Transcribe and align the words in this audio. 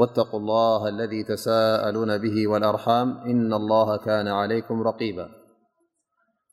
واتقوا 0.00 0.40
الله 0.40 0.88
الذي 0.88 1.24
تساءلون 1.24 2.18
به 2.18 2.48
والأرحام 2.48 3.18
إن 3.18 3.52
الله 3.52 3.96
كان 3.96 4.28
عليكم 4.28 4.82
رقيبا 4.82 5.28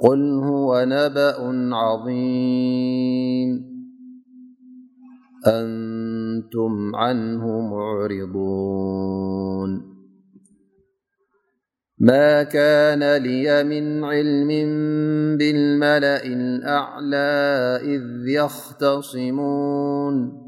قل 0.00 0.30
هو 0.44 0.84
نبأ 0.88 1.44
عظيم 1.76 3.68
أنتم 5.46 6.96
عنه 6.96 7.60
معرضون 7.60 9.98
ما 11.98 12.42
كان 12.42 13.16
لي 13.16 13.64
من 13.64 14.04
علم 14.04 14.48
بالملأ 15.38 16.24
الأعلى 16.26 17.48
إذ 17.82 18.28
يختصمون 18.28 20.47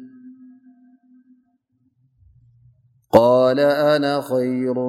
قال 3.11 3.59
أنا 3.59 4.21
خير 4.21 4.79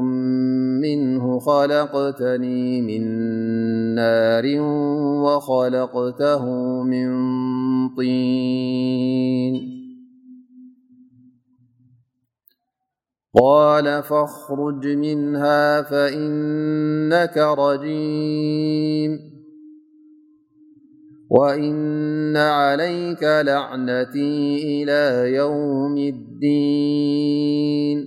منه 0.80 1.38
خلقتني 1.38 2.80
من 2.82 3.02
نار 3.94 4.46
وخلقته 5.22 6.44
من 6.82 7.06
طين 7.94 9.82
قال 13.40 14.02
فاخرج 14.02 14.86
منها 14.88 15.82
فإنك 15.82 17.38
رجيم 17.38 19.31
وإن 21.32 22.36
عليك 22.36 23.22
لعنتي 23.22 24.56
إلى 24.82 25.34
يوم 25.34 25.98
الدين 25.98 28.06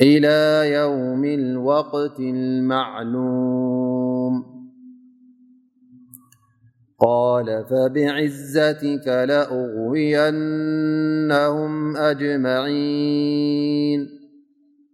إلى 0.00 0.70
يوم 0.72 1.24
الوقت 1.24 2.20
المعلوم 2.20 4.58
قال 7.00 7.64
فبعزتك 7.70 9.06
لأغوينهم 9.28 11.96
أجمعين 11.96 14.06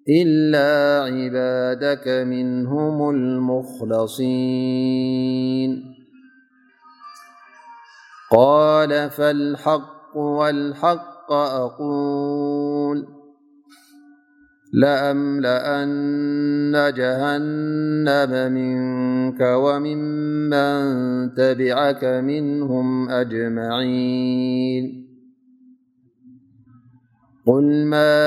إلا 0.09 0.73
عبادك 1.05 2.09
منهم 2.09 3.11
المخلصين 3.11 5.95
قال 8.33 9.11
فالحق 9.11 10.17
والح 10.17 10.85
أقول 11.31 13.14
لأم 14.75 15.41
لأن 15.41 16.93
جهنم 16.97 18.53
منك 18.53 19.41
وممن 19.41 20.81
تبعك 21.35 22.05
منهم 22.05 23.09
أجمعين 23.11 25.05
قل 27.47 27.85
ما 27.87 28.23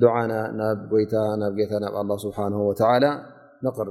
ና 0.00 0.02
ታናብ 0.30 0.92
ታ 1.12 1.22
ናብ 1.40 1.58
ር 3.88 3.90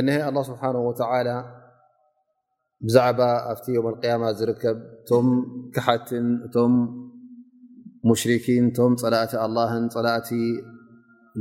እሀ 0.00 0.18
ኣ 0.28 0.44
ስብሓ 0.48 0.62
ብዛዕባ 2.86 3.18
ኣብቲ 3.50 3.66
ዮ 3.74 3.80
ያማ 4.10 4.22
ዝርከብ 4.38 4.78
እቶም 4.94 5.26
ክሓትን 5.74 6.28
እቶም 6.46 6.72
ሙሽኪን 8.08 8.64
እቶም 8.70 8.92
ፀላእቲ 9.02 9.32
ኣን 9.44 9.84
ፀላእቲ 9.94 10.30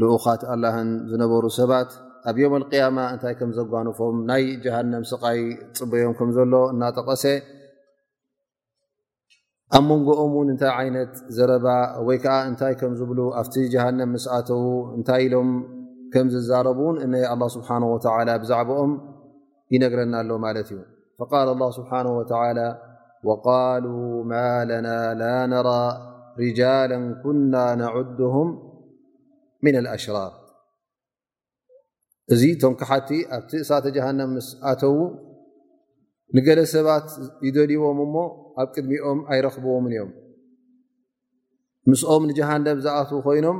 ልኡኻት 0.01 0.41
ኣላን 0.55 0.89
ዝነበሩ 1.11 1.43
ሰባት 1.57 1.89
ኣብ 2.31 2.35
የም 2.43 2.55
ያማ 2.79 2.97
እንታይ 3.13 3.35
ከም 3.39 3.51
ዘጓንፎም 3.57 4.17
ናይ 4.29 4.43
ጀሃንም 4.65 5.05
ስቃይ 5.11 5.41
ፅበዮም 5.79 6.13
ከምዘሎ 6.19 6.53
እናጠቐሰ 6.73 7.23
ኣብ 9.77 9.83
መንጎኦም 9.89 10.33
እታይ 10.53 10.71
عይነት 10.79 11.11
ዘረባ 11.35 11.65
ወይ 12.07 12.17
ከዓ 12.23 12.33
እንታይ 12.47 12.73
ም 12.91 12.93
ዝብሉ 12.99 13.19
ኣብቲ 13.39 13.53
جሃن 13.73 13.99
ስኣተው 14.23 14.63
እታይ 14.99 15.21
ኢሎም 15.27 15.49
ም 16.25 16.27
ዝዛረቡ 16.33 16.79
الله 17.33 17.47
ስبሓنه 17.55 17.87
و 17.93 17.97
ብዛዕኦም 18.43 18.91
ይነግረና 19.73 20.15
ሎ 20.29 20.31
ማት 20.43 20.57
እዩ 20.63 20.71
فقا 21.19 21.39
الله 21.55 21.69
ስبحنه 21.79 22.11
وتى 22.19 22.39
وقال 23.27 23.85
م 24.33 24.33
لن 24.71 24.87
لا 25.21 25.35
نرى 25.53 25.83
رجالا 26.43 26.97
كና 27.23 27.55
نعدهم 27.81 28.47
ن 29.63 29.75
الأሽራር 29.83 30.31
እዚ 32.33 32.41
ቶም 32.61 32.73
ቲ 33.07 33.09
ኣብቲ 33.35 33.51
ሳተ 33.69 33.85
جن 33.95 34.19
ስኣተዉ 34.49 34.95
ንገለ 36.35 36.59
ሰባት 36.73 37.07
ይደልይዎም 37.45 37.97
እሞ 38.05 38.15
ኣብ 38.61 38.67
ቅድሚኦም 38.75 39.19
ኣይረኽብዎምን 39.33 39.93
እዮም 39.95 40.11
ምስኦም 41.89 42.23
ንጃሃነም 42.29 42.77
ዝኣትዉ 42.85 43.17
ኮይኖም 43.25 43.57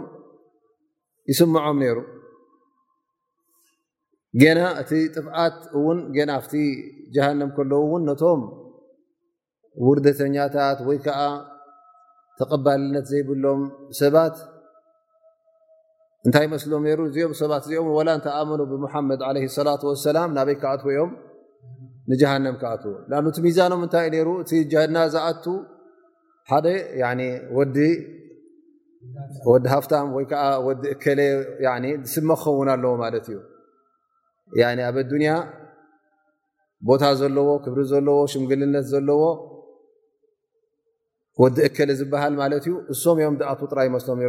ይስምዖም 1.32 1.78
ነይሩ 1.82 1.98
ና 4.58 4.60
እቲ 4.82 4.92
ጥፍዓት 5.16 5.56
እውን 5.78 5.98
ና 6.28 6.30
ኣፍቲ 6.40 6.54
ጀሃንም 7.16 7.50
ከለዉ 7.56 7.80
እውን 7.88 8.02
ነቶም 8.10 8.42
ውርደተኛታት 9.88 10.80
ወይ 10.88 10.98
ከዓ 11.08 11.20
ተቐባልነት 12.40 13.06
ዘይብሎም 13.12 13.62
ሰባት 14.02 14.36
እንታይ 16.28 16.44
ይመስሎም 16.48 16.86
ሩ 17.00 17.02
እዚኦም 17.10 17.34
ሰባት 17.42 17.64
እዚኦም 17.68 17.88
ዋላ 17.98 18.10
እንተኣመኖ 18.20 18.62
ብሙሓመድ 18.72 19.22
ዓለ 19.28 19.36
ሰላት 19.60 19.84
ወሰላም 19.90 20.34
ናበይ 20.38 20.58
ከዓትውኦም 20.64 21.12
ሃ 22.10 22.12
ኣ 23.18 23.22
ሚዛኖም 23.46 23.84
ታ 23.94 24.04
እ 24.08 24.64
ና 24.96 25.06
ዝኣ 25.14 25.28
ሓደዲ 26.52 27.84
ሃፍ 29.74 29.86
ዲ 29.96 30.88
እ 30.96 32.10
ስ 32.14 32.20
ክኸውን 32.22 32.70
ኣለዎ 32.76 32.94
እዩ 33.28 33.40
ኣብ 34.90 34.98
ያ 35.30 35.36
ቦታ 36.90 37.04
ዘለዎ 37.20 37.48
ክብሪ 37.64 37.80
ዘለዎ 37.92 38.20
ሽምግልነት 38.34 38.86
ዘለዎ 38.92 39.20
ወዲ 41.42 41.58
እከለ 41.68 41.90
ዝበሃል 42.00 42.36
እዩ 42.60 42.72
እሶምም 42.94 43.36
ኣ 43.52 43.54
ጥራይ 43.72 43.90
መስም 43.96 44.20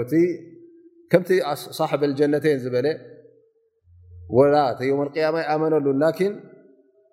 ከም 1.13 1.23
ص 1.79 1.81
ጀነተን 2.19 2.59
ዝለ 2.65 2.87
ይመነሉ 5.25 5.87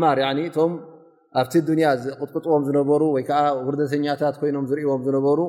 ማር 0.00 0.18
እቶ 0.46 0.58
ኣብቲ 1.40 1.54
ያ 1.84 1.88
ጥዎም 2.44 2.62
ዝነበሩ 2.68 3.02
ወ 3.14 3.20
ውርተኛታት 3.66 4.36
ይኖም 4.50 4.64
ዝዎም 4.70 5.00
ዝነበሩ 5.06 5.40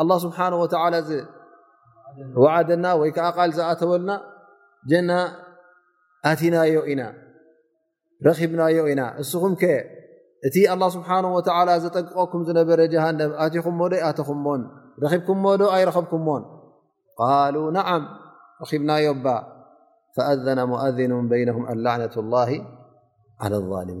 الله 0.00 0.16
ስብሓه 0.24 0.54
ዓدና 2.46 2.84
ወይ 3.00 3.10
ከዓ 3.14 3.26
ቃል 3.36 3.50
ዝኣተወልና 3.56 4.10
ና 5.08 5.12
ና 6.54 6.60
ኢ 6.92 6.94
ረብናዮ 8.26 8.80
ኢና 8.90 9.02
እስኹም 9.22 9.54
እቲ 10.46 10.56
لله 10.72 10.88
ስብሓه 10.96 11.24
ዘጠቅቀኩም 11.84 12.42
ዝነበረ 12.48 12.80
ሃን 13.04 13.18
ኣትኹ 13.46 13.66
ዶ 13.92 13.92
ኣቶኹን 14.08 14.60
ረኺብኩም 15.04 15.44
ዶ 15.60 15.62
ኣይረኸብኩምዎን 15.76 16.42
قل 17.20 17.54
ነዓ 17.78 17.88
رኺብናዮ 18.62 19.06
فأذن 20.18 20.58
مؤذኑ 20.72 21.12
بينه 21.32 21.56
ع 21.68 21.70
ላعነة 21.84 22.14
الله 22.22 22.50
على 23.42 23.56
الظلمن 23.62 24.00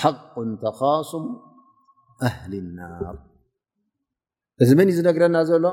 ሓق 0.00 0.16
ተኻሱሙ 0.64 1.24
ኣሊ 2.30 2.52
ናር 2.78 3.16
እዚ 4.64 4.70
መን 4.78 4.88
እ 4.90 4.94
ዝነግረና 4.98 5.36
ዘሎ 5.50 5.66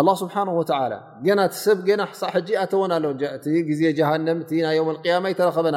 ኣ 0.00 0.02
ስብሓ 0.22 0.34
ና 0.48 1.46
ቲ 1.52 1.56
ሰብ 1.64 1.78
ገና 1.88 2.02
ሳቅ 2.20 2.30
ሕጂ 2.34 2.48
ኣተወን 2.62 2.92
ኣለ 2.96 3.04
እቲ 3.36 3.46
ግዜ 3.68 3.80
ጀሃንም 3.98 4.38
እቲ 4.44 4.50
ናይ 4.66 4.76
የ 5.08 5.12
ያማ 5.12 5.24
ይተረኸበና 5.32 5.76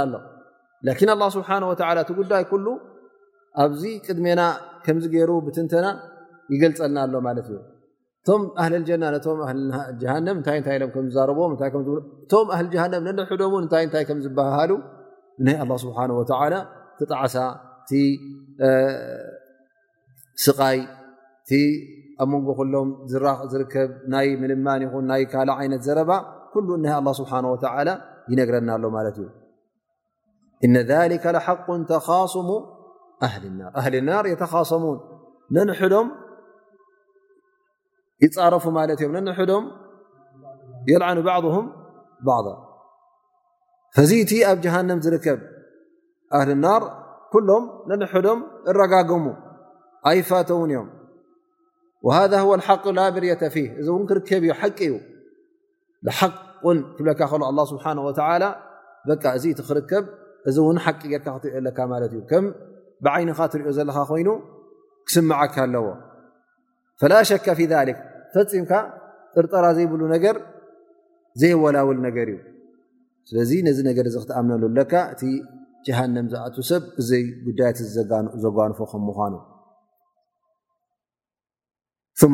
ኣሎ 1.17 1.21
ስብሓ 1.35 1.49
እቲ 2.05 2.09
ጉዳይ 2.19 2.43
ኩሉ 2.51 2.67
ኣብዚ 3.63 3.83
ቅድሜና 4.07 4.41
ከምዚ 4.85 5.05
ገይሩ 5.13 5.31
ብትንተና 5.45 5.87
ይገልፀና 6.53 6.97
ኣሎ 7.05 7.13
ማለት 7.27 7.47
እዩ 7.51 7.55
እቶም 8.23 8.41
ኣህል 8.63 8.83
ጀና 8.89 9.03
ነቶ 9.13 9.25
እታይ 10.39 10.59
ታይ 10.67 10.77
ዝእቶም 10.81 11.39
ኣ 12.57 12.59
ሃንም 12.81 13.03
ነነሕዶምን 13.07 13.61
እንታይ 13.65 13.83
እንታይ 13.85 14.03
ከም 14.09 14.19
ዝበሃሉ 14.25 14.71
እ 15.39 15.43
له 15.69 15.75
ስብሓه 15.83 16.03
و 16.19 16.23
ቲጣዓሳ 16.97 17.35
ቲ 17.89 17.91
ስቃይ 20.43 20.79
ቲ 21.49 21.51
ኣ 22.21 22.25
መንጎ 22.31 22.47
ሎም 22.73 22.89
ዝራኽ 23.11 23.39
ዝርከብ 23.51 23.89
ናይ 24.13 24.27
ምልማን 24.41 24.81
ይኹን 24.85 25.05
ናይ 25.09 25.23
ካል 25.31 25.49
ዓይነት 25.57 25.81
ዘረባ 25.87 26.11
ሉ 26.67 26.69
እ 27.11 27.13
ስብሓه 27.19 27.41
و 27.53 27.55
ይነግረና 28.31 28.69
ኣሎ 28.77 28.83
ማለት 28.97 29.15
እዩ 29.21 29.27
እነ 30.65 30.75
ذ 30.89 30.91
لሓق 31.11 31.67
ተኻስሙ 31.91 32.49
ኣሊ 33.29 33.43
ናር 33.57 33.71
ኣሊ 33.81 33.93
ናር 34.09 34.23
የተኻሰሙን 34.31 34.97
ነንዶም 35.55 36.07
ይፃረፉ 38.23 38.65
ማለት 38.77 38.99
እዮም 39.03 39.11
ነንዶም 39.17 39.65
የልዓኑ 40.89 41.17
ባضهም 41.29 41.65
ባض 42.27 42.45
فዚ 43.95 44.11
ቲ 44.29 44.33
ኣብ 44.49 44.57
ጀሃንም 44.65 44.99
ዝርከብ 45.05 45.39
ኣህል 46.37 46.51
ናር 46.65 46.83
ኩሎም 47.33 47.63
ንንሕዶም 47.91 48.39
እረጋገሙ 48.71 49.25
ኣይፋቶውን 50.09 50.71
እዮም 50.73 50.89
وذ 52.07 52.33
هو 52.45 52.51
الحق 52.59 52.85
ላ 52.97 53.01
ብር 53.15 53.23
ፊ 53.55 53.57
እዚ 53.79 53.87
እውን 53.91 54.03
ክርከብ 54.09 54.41
እዩ 54.45 54.51
ሓቂ 54.61 54.79
እዩ 54.89 54.93
ሓق 56.19 56.35
ን 56.75 56.77
ብለ 56.97 57.07
ه 57.29 57.65
ስብሓه 57.71 57.93
እዚ 59.37 59.43
ቲ 59.57 59.61
ክርከብ 59.69 60.03
እዚ 60.49 60.57
እውን 60.63 60.77
ሓቂ 60.85 61.01
ርካ 61.19 61.27
ክትሪዮ 61.35 61.59
ለ 61.67 61.69
ማለት 61.93 62.11
እዩ 62.15 62.21
ከም 62.31 62.45
ብዓይንኻ 63.05 63.39
ትሪኦ 63.53 63.71
ዘለኻ 63.77 63.97
ኮይኑ 64.11 64.29
ክስምዓካ 65.07 65.55
ኣለዎ 65.65 65.85
ላ 67.11 67.15
ሸ 67.29 67.31
ف 67.59 67.59
ذك 67.89 67.97
ፈፂምካ 68.33 68.71
እርጠራ 69.39 69.65
ዘይብሉ 69.77 70.01
ነገር 70.15 70.35
ዘይወላውል 71.41 71.99
ነገር 72.07 72.27
እዩ 72.33 72.37
ስለዚ 73.29 73.51
ነዚ 73.67 73.79
ነገር 73.89 74.05
እዚ 74.09 74.15
ክትኣምነሉለካ 74.23 74.93
እቲ 75.13 75.21
ጀሃንም 75.87 76.25
ዝኣት 76.31 76.55
ሰብ 76.69 76.83
እዘይ 77.01 77.23
ጉዳያት 77.45 77.77
ዘጓንፎ 78.43 78.79
ከም 78.91 79.03
ምዃኑ 79.09 79.33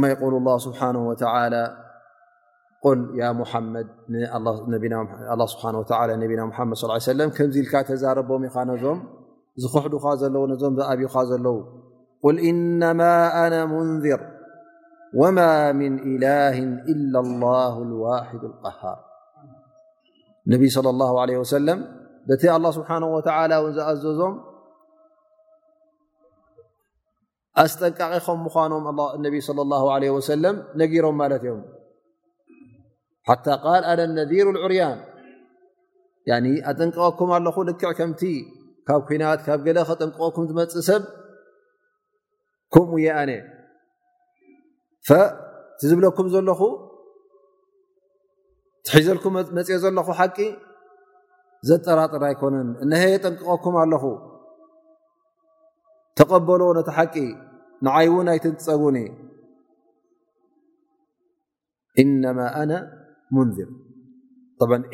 ማ 0.02 0.08
የል 0.14 0.44
ላ 0.48 0.56
ስብሓ 0.66 0.80
ል 0.96 0.98
ሙመድ 1.02 1.22
ስብሓ 5.54 5.70
ነብና 6.24 6.42
ሓመድ 6.58 7.08
ለ 7.20 7.30
ከምዚ 7.38 7.56
ኢልካ 7.64 7.74
ተዛረቦም 7.90 8.44
ኢኻ 8.50 8.56
ነዞም 8.70 9.00
ዝክሕዱኻ 9.64 10.06
ዘለው 10.22 10.44
ነዞም 10.54 10.74
ዝኣብዩኻ 10.80 11.16
ዘለው 11.32 11.58
ል 12.38 12.40
ኢነማ 12.52 13.02
አና 13.44 13.54
ሙንር 13.74 14.22
ወማ 15.20 15.38
ምን 15.82 15.94
ኢላه 16.12 16.58
ኢላ 16.96 17.14
ላ 17.44 17.54
ዋሕድ 18.06 18.44
ቀሃር 18.64 18.98
እነ 20.50 20.56
صለ 20.76 20.90
ه 21.08 21.12
ወለም 21.54 21.80
በቲ 22.28 22.42
ه 22.54 22.58
ስብሓه 22.78 23.04
ወላ 23.16 23.28
ን 23.64 23.72
ዝኣዘዞም 23.76 24.34
ኣስጠንቃቂኾም 27.64 28.40
ምኖም 28.46 28.86
ነ 29.24 29.26
ى 29.34 30.10
ሰለ 30.30 30.44
ነጊሮም 30.82 31.16
ማለት 31.22 31.44
እዮም 31.48 31.62
ሓታ 33.30 33.46
ቃል 33.64 33.84
ኣለ 33.92 34.00
ነذሩ 34.18 34.48
ዑርያን 34.66 34.98
ኣጠንቀቐኩም 36.72 37.30
ኣለኹ 37.38 37.56
ልክዕ 37.70 37.90
ከምቲ 38.00 38.22
ካብ 38.88 39.02
ኩናት 39.08 39.40
ካብ 39.48 39.60
ገለ 39.68 39.78
ከጠንቀቐኩም 39.90 40.44
ዝመፅእ 40.50 40.82
ሰብ 40.90 41.02
ከምኡ 42.74 42.92
የ 43.06 43.10
ኣነ 43.22 43.32
ዝብለኩም 45.90 46.28
ዘለኹ 46.34 46.60
ዝሒዘልኩም 48.90 49.34
መፅኦ 49.58 49.78
ዘለኹ 49.84 50.08
ሓቂ 50.20 50.38
ዘጠራጥር 51.70 52.24
ኣይኮነን 52.28 52.70
እነሀየ 52.84 53.16
ጠንቅቀኩም 53.26 53.76
ኣለኹ 53.82 54.04
ተቀበሎ 56.20 56.62
ነቲ 56.78 56.90
ሓቂ 56.98 57.16
ንዓይ 57.88 58.08
እው 58.12 58.18
ኣይትንፀጉኒ 58.34 58.98
እነማ 62.04 62.40
ኣነ 62.62 62.72
ሙንዝር 63.36 63.70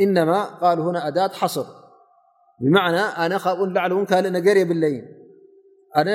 እነማ 0.06 0.32
ቃል 0.62 0.80
ነ 0.96 0.98
ኣዳት 1.08 1.34
ሓሰር 1.42 1.68
ብዕና 2.74 2.78
ኣነ 3.24 3.32
ካብኡ 3.46 3.70
ላዕሊ 3.76 3.92
እውን 3.96 4.06
ካልእ 4.12 4.32
ነገር 4.38 4.56
የብለይ 4.62 4.96
ኣነ 6.00 6.08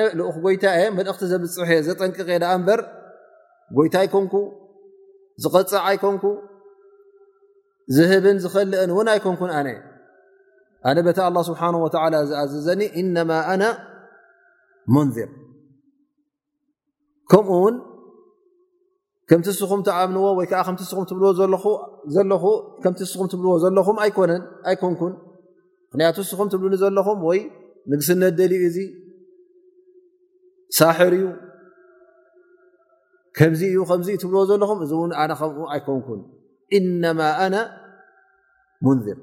ጎይታ 0.45 0.63
እ 0.81 0.85
መልእክቲ 0.99 1.23
ዘብፅሐ 1.33 1.69
ዘጠንቅቀየ 1.87 2.39
ኣ 2.51 2.53
እበር 2.59 2.79
ጎይታ 3.77 3.95
ይኮንኩ 4.05 4.33
ዝቐፅዓ 5.43 5.83
ይኮንኩ 5.97 6.23
ዝህብን 7.97 8.37
ዝከልአን 8.43 8.89
እውን 8.93 9.07
ኣይኮንኩን 9.13 9.51
ኣነ 9.59 9.67
ኣነ 10.89 10.97
በተ 11.07 11.19
ስብሓ 11.49 11.61
ላ 12.13 12.17
ዝኣዘዘኒ 12.29 12.81
እነማ 13.01 13.31
ኣና 13.53 13.63
መንር 14.95 15.29
ከምኡ 17.33 17.49
እውን 17.59 17.75
ከምቲ 19.31 19.47
ስኹም 19.59 19.81
ተኣምንዎ 19.87 20.23
ወይ 20.37 20.47
ዓ 20.61 20.61
ከም 20.67 20.75
ስኹም 20.89 21.03
ምቲ 22.87 22.99
ስኹም 23.11 23.27
ትብልዎ 23.33 23.51
ዘለኹም 23.63 23.97
ኮነን 24.17 24.43
ኣይኮንኩን 24.69 25.13
ምክንያቱ 25.91 26.17
ስኹም 26.31 26.47
ትብልኒ 26.51 26.75
ዘለኹም 26.83 27.19
ወይ 27.29 27.39
ንግስነት 27.91 28.33
ደሊ 28.39 28.53
እዚ 28.67 28.77
ሳሕር 30.77 31.13
እዩ 31.17 31.25
ከምዚ 33.37 33.61
እዩ 33.71 33.79
ከምእዩ 33.89 34.09
ትብልዎ 34.21 34.41
ዘለኹም 34.51 34.79
እዚ 34.85 34.91
እውን 34.99 35.11
ኣነ 35.23 35.31
ከም 35.39 35.53
ኣይኮንኩን 35.75 36.21
ነማ 37.03 37.21
ኣነ 37.45 37.55
ሙንር 38.85 39.17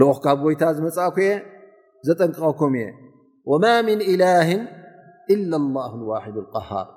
ልክ 0.00 0.18
ካብ 0.24 0.38
ጎይታ 0.46 0.62
ዝመፃእኩየ 0.76 1.30
ዘጠንቅቀኩም 2.08 2.74
እየ 2.80 2.86
ወማ 3.50 3.64
ምን 3.88 4.00
ኢላهን 4.12 4.62
ኢላ 5.34 5.52
ላ 5.76 5.88
ዋድ 6.10 6.36
ሃር 6.68 6.88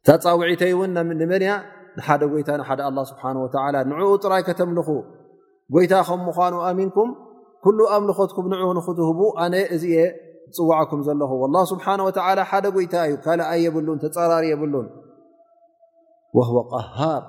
እታፃውዒተይ 0.00 0.72
እውን 0.76 0.96
ንመንያ 1.20 1.52
ንሓደ 1.98 2.22
ይታ 2.42 2.50
ንሓደ 2.60 2.80
ስብሓ 3.10 3.22
ንዕኡ 3.90 4.10
ጥራይ 4.24 4.42
ከተምልኹ 4.48 4.88
ጎይታ 5.74 5.92
ከም 6.08 6.20
ምኳኑ 6.28 6.54
ኣሚንኩም 6.68 7.10
ኩሉ 7.64 7.78
ኣምልኾትኩም 7.96 8.46
ንኡ 8.52 8.64
ንኽትህቡ 8.78 9.20
ኣነ 9.42 9.54
እዚ 9.76 9.84
ዝፅዋዓኩም 10.56 11.00
ዘለኹ 11.06 11.30
اላ 11.46 11.56
ስብሓ 11.72 11.86
ሓደ 12.50 12.64
ጎይታ 12.76 12.94
እዩ 13.08 13.14
ካልኣይ 13.26 13.60
የብሉን 13.66 13.98
ተፃራር 14.04 14.44
የብሉን 14.52 14.88
ወወ 16.38 16.58
ሃር 16.98 17.22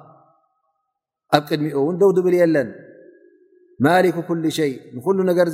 ኣብ 1.37 1.43
ቅدሚኡ 1.49 1.75
ودብل 2.09 2.35
ለن 2.55 2.69
مالك 3.85 4.15
كل 4.29 4.43
شيء 4.59 4.75
نل 5.17 5.29
ر 5.47 5.49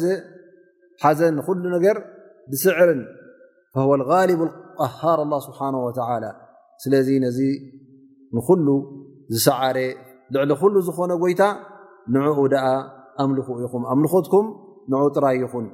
حዘ 1.03 1.19
ل 1.35 1.77
ر 1.95 1.97
سዕر 2.65 2.89
فهو 3.73 3.91
الغالب 3.99 4.39
القهار 4.47 5.17
الله 5.25 5.39
سبحانه 5.47 5.79
وتعالى 5.87 6.29
سلذ 6.83 7.09
نذ 7.23 7.39
نل 8.33 8.67
ዝسعر 9.35 9.77
لعل 10.33 10.51
ل 10.75 10.77
ዝኾن 10.87 11.11
يت 11.33 11.41
نع 12.15 12.25
د 12.53 12.55
أمل 13.23 13.37
يኹ 13.63 13.73
أملكم 13.93 14.45
نع 14.91 14.99
ጥر 15.15 15.25
يኹن 15.43 15.65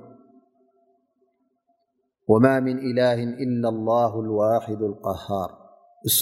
وما 2.32 2.54
من 2.68 2.76
إله 2.90 3.20
إلا 3.46 3.70
الله 3.74 4.12
الواحد 4.26 4.80
القهار 4.90 5.50
س 6.20 6.22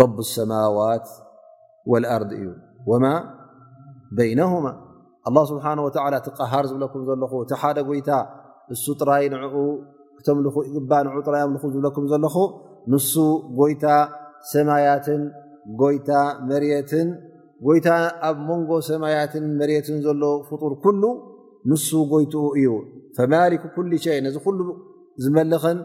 رب 0.00 0.16
السموت 0.26 1.06
ር 1.90 2.22
እዩ 2.34 2.42
ይه 2.42 2.50
ه 5.34 5.42
ስብሓه 5.48 5.72
እቲ 5.88 5.96
ሃር 6.52 6.64
ዝብለኩም 6.70 7.02
ዘለኹ 7.08 7.32
ቲ 7.50 7.56
ሓደ 7.62 7.78
ጎይታ 7.88 8.10
እሱ 8.74 8.84
ጥራይ 9.00 9.24
ጥራ 11.26 11.36
ም 11.54 11.58
ዝብለኩም 11.74 12.04
ዘለኹ 12.12 12.36
ንሱ 12.92 13.12
ጎይታ 13.58 13.84
ሰማያትን 14.52 15.22
ጎይታ 15.80 16.08
መርትን 16.48 17.08
ጎይታ 17.66 17.88
ኣብ 18.28 18.36
መንጎ 18.48 18.70
ሰማያትን 18.88 19.44
መርትን 19.60 19.98
ዘሎ 20.06 20.22
ፍጡር 20.48 20.72
ሉ 21.02 21.04
ንሱ 21.70 21.88
ጎይትኡ 22.12 22.44
እዩ 22.60 22.68
ፈማሊክ 23.18 23.64
ኩ 23.74 23.78
ሸይ 24.04 24.18
ነዚ 24.24 24.36
ሉ 24.58 24.60
ዝመልኽን 25.24 25.78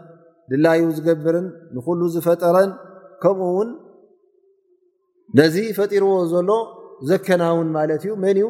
ድላዩ 0.50 0.82
ዝገብርን 0.96 1.46
ንሉ 1.76 2.00
ዝፈጠረን 2.14 2.70
ከምኡውን 3.22 3.68
ነዚ 5.38 5.56
ፈጢርዎ 5.76 6.12
ዘሎ 6.32 6.50
ዘከናውን 7.08 7.68
ማለት 7.76 8.02
እዩ 8.04 8.12
መን 8.22 8.36
እዩ 8.40 8.46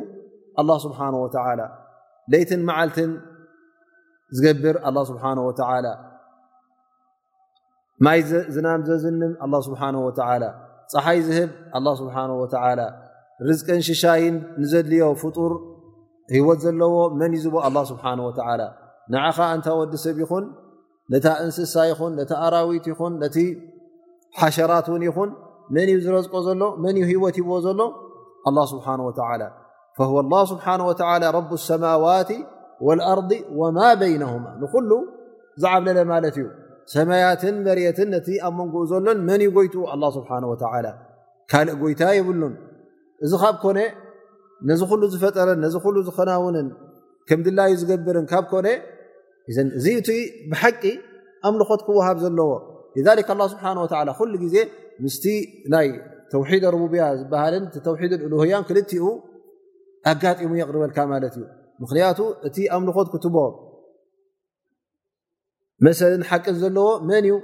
ኣላ 0.60 0.70
ስብሓነ 0.84 1.14
ወተዓላ 1.24 1.60
ለይትን 2.32 2.60
መዓልትን 2.68 3.10
ዝገብር 4.36 4.76
ኣላ 4.88 4.98
ስብሓነ 5.10 5.38
ወተላ 5.48 5.86
ማይ 8.06 8.20
ዝናም 8.54 8.80
ዘዝንም 8.88 9.32
ኣላ 9.44 9.54
ስብሓነ 9.68 9.96
ወተላ 10.08 10.42
ፀሓይ 10.92 11.18
ዝህብ 11.28 11.50
ኣላ 11.78 11.86
ስብሓን 12.00 12.30
ወተላ 12.42 12.80
ርዝቅን 13.48 13.80
ሽሻይን 13.88 14.36
ንዘድልዮ 14.60 15.02
ፍጡር 15.22 15.52
ሂወት 16.34 16.58
ዘለዎ 16.64 16.94
መን 17.20 17.32
እዩ 17.38 17.42
ዝቦ 17.44 17.54
ኣላ 17.68 17.76
ስብሓ 17.90 18.04
ወተላ 18.28 18.60
ንዓኻ 19.12 19.38
እንታ 19.56 19.66
ወዲሰብ 19.80 20.16
ይኹን 20.24 20.46
ነታ 21.12 21.26
እንስሳ 21.44 21.74
ይኹን 21.90 22.12
ነቲ 22.20 22.32
ኣራዊት 22.44 22.86
ይኹን 22.92 23.12
ነቲ 23.22 23.36
ሓሸራት 24.40 24.86
እውን 24.90 25.02
ይኹን 25.08 25.30
ዝ 25.74 26.06
ض 26.46 26.48
ንሉ 34.60 34.88
ዝብለለ 35.62 35.98
ማለ 36.10 36.24
እዩ 36.34 36.40
ሰማያትን 36.92 37.56
መትን 37.64 38.12
ቲ 38.26 38.28
ኣ 38.46 38.48
መንኡ 38.58 38.74
ሎን 39.06 39.18
መን 39.28 39.40
ጎይ 39.56 39.66
ካእ 41.52 41.68
ጎይታ 41.80 42.02
ብሉ 42.28 42.42
እዚ 43.24 43.32
ብ 43.56 43.58
ኮ 43.62 43.64
ዚ 44.80 44.82
ሉ 45.00 45.02
ዝፈጠረን 45.12 45.60
ሉ 45.94 45.96
ዝናውን 46.06 46.56
ም 47.38 47.40
ድላዩ 47.46 47.72
ዝገብርን 47.80 48.26
ካብ 48.30 48.44
ኮ 48.52 48.54
እዚ 49.82 49.86
እ 50.16 50.20
ብሓቂ 50.50 50.82
ኣምልኾት 51.48 51.80
ክሃብ 51.88 52.16
ዘለዎ 52.24 52.50
ምስቲ 55.04 55.24
ናይ 55.72 55.88
ተውሒድ 56.32 56.64
ረቡብያ 56.74 57.02
ዝበሃልን 57.20 57.64
እቲ 57.68 57.76
ተውሒድን 57.86 58.20
እሉህያን 58.26 58.64
ክልትኡ 58.68 59.04
ኣጋጢሙ 60.10 60.52
የቅርበልካ 60.60 60.98
ማለት 61.12 61.34
እዩ 61.38 61.44
ምክንያቱ 61.82 62.20
እቲ 62.48 62.56
ኣምልኮት 62.76 63.08
ክትቦ 63.12 63.36
መሰልን 65.86 66.22
ሓቂን 66.28 66.56
ዘለዎ 66.62 66.86
መን 67.08 67.24
እዩ 67.28 67.36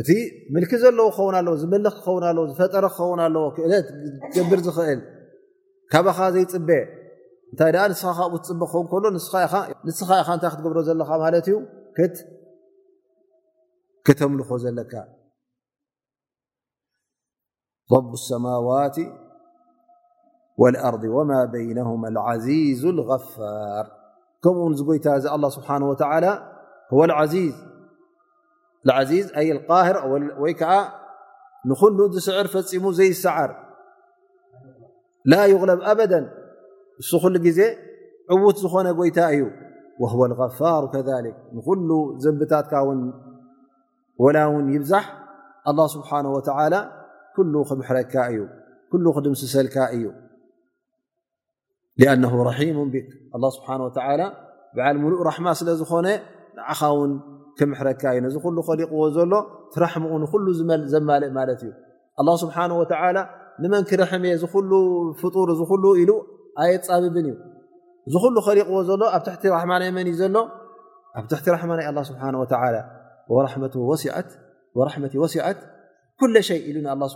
እቲ 0.00 0.10
ምልክ 0.54 0.72
ዘለዎ 0.84 1.06
ክኸውን 1.14 1.34
ኣለዎ 1.40 1.54
ዝመልኽ 1.62 1.94
ክኸውን 1.98 2.24
ኣለዎ 2.30 2.44
ዝፈጠረ 2.50 2.84
ክኸውን 2.94 3.20
ኣለዎ 3.26 3.44
ክእለት 3.56 3.88
ገብር 4.36 4.60
ዝኽእል 4.66 5.00
ካብኻ 5.92 6.18
ዘይፅበ 6.34 6.68
እንታይ 7.50 7.72
ኣ 7.82 7.84
ንስ 7.92 8.00
ካብ 8.18 8.32
ትፅበ 8.46 8.60
ክኸውን 8.70 8.86
ከሎ 8.92 9.04
ንስኻ 9.16 9.32
ኢኻ 9.46 10.28
እንታይ 10.36 10.50
ክትገብሮ 10.54 10.78
ዘለካ 10.88 11.10
ማለት 11.24 11.46
እዩ 11.50 11.56
ክተምልኮ 14.06 14.48
ዘለካ 14.64 14.92
ضب 17.92 18.12
السماوات 18.12 18.96
والأرض 20.58 21.04
وما 21.04 21.44
بينهم 21.44 22.06
العيز 22.06 22.84
الغفار 22.84 23.86
كم 24.42 24.74
ي 24.90 25.00
الله 25.34 25.48
سبنه 25.50 25.88
وتلى 25.90 26.48
هو 26.94 27.04
ال 27.04 27.10
الع 28.86 29.02
القاهر 29.36 29.96
ي 30.48 30.54
نل 31.68 32.10
دسعر 32.14 32.46
فم 32.46 32.92
زيسعر 32.92 33.56
لا 35.24 35.46
يغلب 35.52 35.80
أبدا 35.80 36.20
س 37.10 37.12
ل 37.34 37.36
ዜ 37.58 37.60
عو 38.30 38.80
ن 38.84 38.88
يت 39.06 39.18
ي 39.38 39.40
وهو 40.00 40.22
الغفار 40.30 40.82
كذلك 40.94 41.36
نل 41.56 41.90
زنب 42.24 42.42
ول 44.24 44.36
ون 44.54 44.66
يبزح 44.76 45.04
الله 45.70 45.86
سبحانه 45.96 46.30
وتعلى 46.36 46.80
እ 47.40 47.42
ክድምሰልካ 48.92 49.76
እዩ 49.96 50.04
ه 52.02 52.72
ብ 54.74 55.00
ሙሉእ 55.02 55.38
ማ 55.44 55.52
ስለዝኾነ 55.60 56.06
ኻ 56.78 56.90
ውን 56.96 57.12
ክምረካ 57.58 58.02
እዩ 58.28 58.36
ሊዎ 58.80 59.02
ሎ 59.32 59.34
ትራሙኡ 59.74 60.22
ዘልእ 60.58 60.78
ት 61.62 62.92
እዩ 63.02 63.24
ንመን 63.64 63.82
ክረሕ 63.90 64.10
ዝሉ 64.42 64.72
ፍጡር 65.20 65.50
ኢሉ 66.02 66.10
ኣየ 66.62 66.70
ፃብብ 66.88 67.16
እዩ 67.22 67.34
ሉ 68.34 68.44
ኸሊዎ 68.46 68.74
ሎ 69.02 69.04
ኣብ 69.16 69.24
ይ 69.82 70.14
ሎ 70.34 70.36
ኣ 74.80 74.90
ይ 74.98 75.24
ሲት 75.34 75.58
ك 76.20 76.22
ሉ 76.22 76.26
الله 76.28 76.42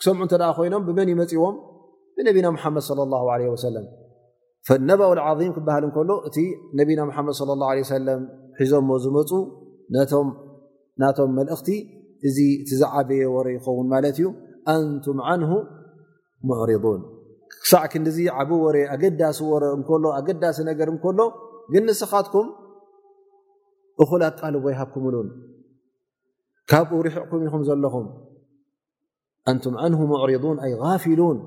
ክሰምዑ 0.00 0.22
እንተደኣ 0.26 0.50
ኮይኖም 0.58 0.82
ብመን 0.88 1.08
ይመፂዎም 1.12 1.56
ብነቢና 2.16 2.46
ሙሓመድ 2.56 2.84
ለ 2.98 3.04
ላ 3.12 3.16
ለ 3.40 3.48
ወሰለም 3.54 3.86
ፈነባው 4.68 5.10
ዓظም 5.30 5.50
ክበሃል 5.56 5.84
እከሎ 5.88 6.10
እቲ 6.28 6.36
ነቢና 6.80 7.00
ሓመድ 7.16 7.38
ለ 7.48 7.52
ላ 7.62 7.68
ሰለም 7.94 8.22
ሒዞሞ 8.60 8.90
ዝመፁ 9.04 9.30
ናቶም 11.02 11.30
መልእኽቲ 11.38 11.68
እዚ 12.28 12.38
እቲ 12.62 12.70
ዝዓበየ 12.80 13.26
ወረ 13.34 13.46
ይኸውን 13.56 13.86
ማለት 13.92 14.16
እዩ 14.20 14.26
ኣንቱም 14.72 15.18
ዓንሁ 15.32 15.50
ሙዕሪضን 16.48 17.00
ክሳዕ 17.62 17.84
ክንዲዚ 17.92 18.18
ዓብ 18.40 18.50
ወረ 18.64 18.76
ኣገዳሲ 18.94 19.38
ወረ 19.52 19.64
እሎ 19.94 20.04
ኣገዳሲ 20.18 20.58
ነገር 20.70 20.90
እከሎ 20.96 21.20
ግን 21.74 21.84
ንስኻትኩም 21.90 22.48
እኹል 24.02 24.22
ኣቃልቦ 24.30 24.64
ይሃብኩምሉን 24.74 25.30
ካብኡ 26.72 26.98
ሪሕዕኩም 27.06 27.40
ኢኹም 27.46 27.62
ዘለኹም 27.68 28.06
አንቱም 29.50 29.74
ንه 29.92 29.98
ዕሪضን 30.22 30.56
ኣይ 30.64 30.72
غፊሉን 30.82 31.38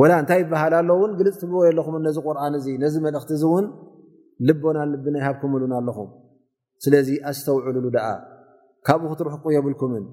وላ 0.00 0.10
እንታይ 0.22 0.38
ይበሃል 0.42 0.74
ኣሎ 0.80 0.90
ውን 1.00 1.10
ግልፅ 1.18 1.34
ትብወየ 1.40 1.68
ኣለኹም 1.72 1.94
ነዚ 2.06 2.16
ቁርን 2.26 2.54
እዚ 2.58 2.66
ነዚ 2.84 2.94
መልእኽቲ 3.06 3.30
እዚ 3.36 3.42
እውን 3.48 3.66
ልቦና 4.48 4.78
ልብና 4.92 5.16
ይሃብኩምሉን 5.22 5.72
ኣለኹም 5.78 6.08
ስለዚ 6.84 7.08
ኣስተውዕልሉ 7.30 7.84
ደኣ 7.96 8.06
ካብኡ 8.86 9.08
ክትሩሕቁ 9.12 9.44
የብልኩምን 9.56 10.06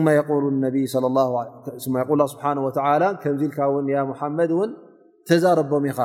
ል 0.00 0.76
ስብሓه 1.84 2.08
ላ 2.20 3.04
ከምዚ 3.22 3.42
ኢል 3.50 3.54
ውን 3.74 3.86
ያ 3.94 4.00
مሓመድ 4.10 4.50
እውን 4.56 4.72
ተዛረቦም 5.28 5.84
ኢኻ 5.90 6.00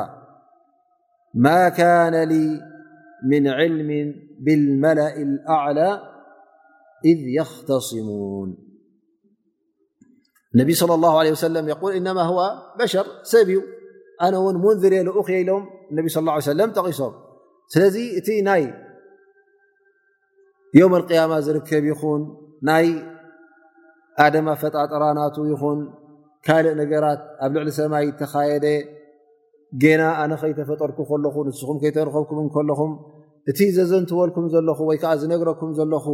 ማ 1.46 1.48
كن 1.78 2.16
ምن 3.30 3.44
ዕልም 3.62 3.90
ብالመላእ 4.46 5.12
اኣعላى 5.56 5.90
ማ 7.06 7.80
በሸር 12.78 13.08
ሰብ 13.32 13.48
እዩ 13.54 13.60
ኣነ 14.26 14.34
እውን 14.42 14.56
ሙንዝርየ 14.64 15.02
ልኡ 15.08 15.18
ክ 15.28 15.30
የኢሎም 15.36 15.64
ነቢ 15.98 16.06
ص 16.14 16.18
ه 16.48 16.54
ለ 16.58 16.62
ጠቂሶም 16.78 17.14
ስለዚ 17.74 17.96
እቲ 18.20 18.28
ናይ 18.48 18.64
የም 20.78 20.94
اقያማ 20.98 21.32
ዝርከብ 21.46 21.84
ይኹን 21.92 22.22
ናይ 22.68 22.88
ኣድማ 24.26 24.48
ፈጣጠራናቱ 24.62 25.36
ይኹን 25.52 25.80
ካልእ 26.46 26.74
ነገራት 26.82 27.22
ኣብ 27.46 27.52
ልዕሊ 27.56 27.70
ሰማይ 27.80 28.06
ተኸየደ 28.22 28.66
ጌና 29.84 30.02
ኣነ 30.24 30.32
ከይተፈጠርኩ 30.42 30.98
ከለኹ 31.12 31.36
ንስኹም 31.50 31.78
ከይተረኸብኩም 31.84 32.50
ከለኹም 32.56 32.92
እቲ 33.52 33.60
ዘዘንትወልኩም 33.78 34.46
ዘለኹ 34.56 34.80
ወይ 34.90 34.98
ከዓ 35.04 35.14
ዝነግረኩም 35.22 35.72
ዘለኹ 35.80 36.06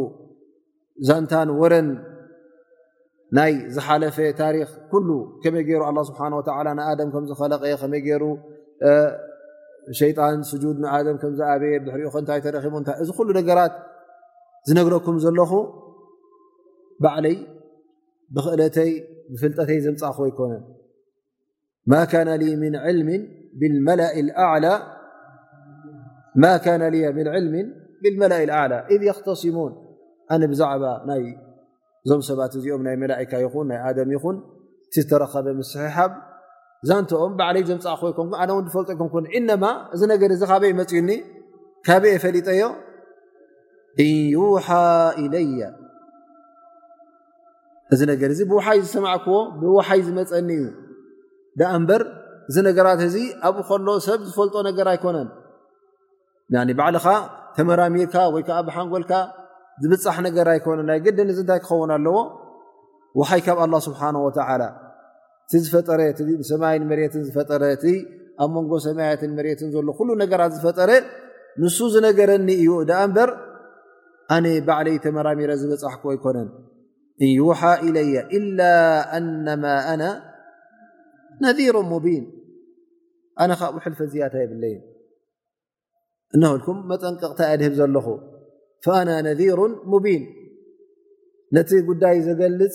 ዛንታን 1.07 1.49
ወረን 1.61 1.87
ናይ 3.37 3.53
ዝሓለፈ 3.75 4.17
ታሪክ 4.41 4.69
ኩሉ 4.91 5.09
ከመይ 5.43 5.63
ገይሩ 5.69 5.81
አه 5.89 5.95
ስብሓ 6.09 6.19
ወላ 6.39 6.67
ንኣደም 6.79 7.09
ከም 7.13 7.23
ዝኸለቀየ 7.29 7.73
ከመይ 7.81 8.01
ገይሩ 8.07 8.23
ሸይጣን 9.99 10.37
ስጁድ 10.49 10.77
ንኣም 10.83 11.17
ከም 11.21 11.31
ዝኣብየ 11.39 11.73
ብሕሪኦ 11.85 12.09
ክእንታይ 12.13 12.39
ተደኪቡ 12.45 12.73
እንታ 12.81 12.89
እዚ 13.03 13.09
ኩሉ 13.17 13.27
ነገራት 13.39 13.73
ዝነግረኩም 14.67 15.17
ዘለኹ 15.23 15.51
ባዕለይ 17.03 17.35
ብክእለተይ 18.35 18.91
ብፍልጠተይ 19.31 19.79
ዘምፃኽ 19.85 20.17
ኣይኮነን 20.27 20.63
ማ 21.91 22.01
ነ 22.29 22.39
ምን 22.63 22.75
ዕልም 22.87 23.09
ብመላእ 23.61 24.35
ኣዕላ 28.59 28.71
ኢ 28.95 28.97
ኽተስሙን 29.17 29.73
ኣነ 30.35 30.43
ብዛዕባ 30.53 30.83
ይእዞም 31.23 32.21
ሰባት 32.27 32.53
እዚኦም 32.59 32.81
ናይ 32.87 32.95
መላእካ 33.01 33.31
ይኹን 33.45 33.65
ናይ 33.71 33.79
ኣደም 33.87 34.09
ይኹን 34.15 34.37
እቲ 34.89 34.95
ዝተረከበ 35.03 35.45
ምስሕሓብ 35.59 36.11
ዛንተኦም 36.89 37.33
ባዕለዩ 37.39 37.63
ዘም 37.69 37.79
ፃዕቦ 37.85 38.01
ይኮን 38.13 38.27
ኣነ 38.41 38.49
እው 38.55 38.59
ዝፈልጦ 38.67 38.89
ይን 39.35 39.35
እነማ 39.37 39.63
እዚ 39.95 40.01
ነገር 40.13 40.29
እዚ 40.35 40.41
ካበይ 40.49 40.71
መፅዩኒ 40.79 41.11
ካበየ 41.87 42.11
የፈሊጠዮ 42.17 42.61
እዩሓ 44.05 44.67
ለየ 45.35 45.59
እዚ 47.93 48.01
ነገር 48.11 48.29
እዚ 48.33 48.41
ብውሓይ 48.51 48.79
ዝሰማዕክዎ 48.85 49.35
ብውሓይ 49.61 50.01
ዝመፀኒ 50.07 50.49
እዩ 50.59 50.65
ዳ 51.59 51.69
እምበር 51.77 52.03
እዚ 52.49 52.55
ነገራት 52.69 53.01
እዚ 53.07 53.15
ኣብኡ 53.47 53.61
ከሎ 53.69 53.87
ሰብ 54.07 54.21
ዝፈልጦ 54.29 54.55
ነገር 54.69 54.87
ኣይኮነን 54.93 55.29
ባዕልኻ 56.79 57.07
ተመራሚርካ 57.57 58.15
ወይ 58.35 58.43
ዓ 58.57 58.59
ብሓንጎልካ 58.67 59.11
ዝብፃሕ 59.81 60.15
ነገራ 60.27 60.47
ይኮነ 60.57 60.79
ናይ 60.89 60.99
ገደ 61.05 61.19
ን 61.27 61.29
እንታይ 61.33 61.59
ክኸውን 61.65 61.91
ኣለዎ 61.97 62.17
ይ 63.37 63.41
ካብ 63.45 63.57
ስብሓ 63.87 64.01
ላ 64.61 64.65
እቲ 65.47 65.51
ዝፈጠረ 65.63 66.01
ሰማይ 66.49 66.75
መርትን 66.91 67.23
ዝፈጠረ 67.27 67.63
እቲ 67.75 67.85
ኣብ 68.43 68.49
መንጎ 68.55 68.71
ሰማያት 68.85 69.21
መትን 69.37 69.69
ዘሎ 69.73 69.87
ኩሉ 69.97 70.09
ነገራት 70.21 70.51
ዝፈጠረ 70.57 70.91
ንሱ 71.61 71.77
ዝነገረኒ 71.93 72.49
እዩ 72.61 72.69
ዳ 72.89 72.93
በር 73.15 73.31
ኣነ 74.35 74.45
ባዕለይ 74.67 74.95
ተመራሚረ 75.05 75.51
ዝብፃሕክ 75.61 76.03
ኣይኮነን 76.11 76.49
እዩሓ 77.25 77.59
إለየ 77.87 78.13
إላ 78.37 78.59
ማ 79.63 79.73
ኣና 79.91 80.03
ነذሮ 81.43 81.75
ሙቢን 81.91 82.23
ኣነ 83.43 83.51
ካብ 83.59 83.73
ውል 83.79 83.93
ፈዝያታ 84.01 84.35
የብለይ 84.43 84.75
እንክልኩም 86.35 86.77
መጠንቀቕታ 86.91 87.39
እያ 87.49 87.57
ድህብ 87.61 87.73
ዘለኹ 87.79 88.05
ፈኣና 88.85 89.09
ነذሩ 89.27 89.59
ሙቢን 89.91 90.23
ነቲ 91.55 91.71
ጉዳይ 91.89 92.17
ዝገልፅ 92.27 92.73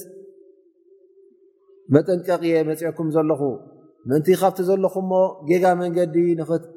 መጠንቀቅየ 1.94 2.56
መፂዕኩም 2.68 3.08
ዘለኹ 3.16 3.42
ምእንቲ 4.10 4.28
ካብቲ 4.40 4.58
ዘለኹ 4.68 4.94
ሞ 5.10 5.14
ጌጋ 5.48 5.64
መንገዲ 5.82 6.16
ንኽትቁጠቡ 6.40 6.70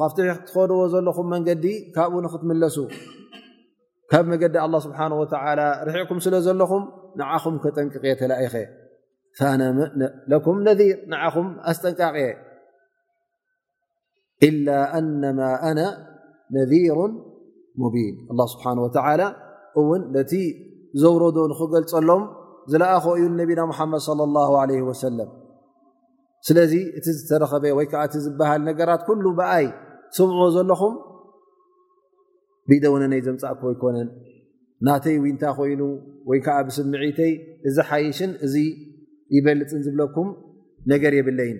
ካብቲ 0.00 0.18
ክትከድዎ 0.36 0.80
ዘለኹ 0.94 1.16
መንገዲ 1.34 1.66
ካብኡ 1.96 2.14
ንኽትምለሱ 2.26 2.76
ካብ 4.12 4.24
መንገዲ 4.32 4.54
ኣ 4.64 4.66
ስብሓን 4.86 5.12
ወዓላ 5.20 5.60
ርሕዕኩም 5.88 6.18
ስለ 6.26 6.34
ዘለኹም 6.46 6.84
ንዓኹም 7.20 7.54
ከጠንቀቅየ 7.64 8.14
ተላኢኸ 8.22 8.54
ኣና 9.50 10.32
ኩም 10.46 10.56
ነር 10.66 10.80
ንዓኹም 11.12 11.46
ኣስጠንቃቅየ 11.70 12.28
ላ 14.66 14.72
ኣነማ 14.98 15.40
ኣና 15.68 15.80
ነሩ 16.56 16.72
ሙን 17.82 18.12
ስብሓን 18.52 18.78
ወተላ 18.84 19.22
እውን 19.80 20.02
ነቲ 20.16 20.32
ዘውረዶ 21.02 21.36
ንክገልፀሎም 21.52 22.22
ዝለኣኾ 22.72 23.04
እዩ 23.18 23.26
ነቢና 23.40 23.60
ሙሓመድ 23.70 24.02
ለ 24.18 24.26
ላ 24.34 24.40
ለ 24.70 24.74
ወሰለም 24.88 25.30
ስለዚ 26.46 26.74
እቲ 26.98 27.06
ዝተረኸበ 27.18 27.64
ወይ 27.78 27.86
ከዓ 27.92 28.00
እቲ 28.08 28.14
ዝበሃል 28.24 28.60
ነገራት 28.68 29.02
ኩሉ 29.08 29.24
ብኣይ 29.38 29.66
ስምዑ 30.16 30.40
ዘለኹም 30.56 30.94
ቤደ 32.70 32.84
ወነነይ 32.94 33.20
ዘምፃእክቦ 33.26 33.64
ኣይኮነን 33.72 34.08
ናተይ 34.86 35.16
ውንታ 35.24 35.42
ኮይኑ 35.58 35.80
ወይ 36.30 36.40
ከዓ 36.46 36.56
ብስምዒተይ 36.66 37.32
እዚ 37.68 37.76
ሓይሽን 37.90 38.32
እዚ 38.46 38.54
ይበልፅን 39.36 39.80
ዝብለኩም 39.86 40.28
ነገር 40.92 41.12
የብለይን 41.18 41.58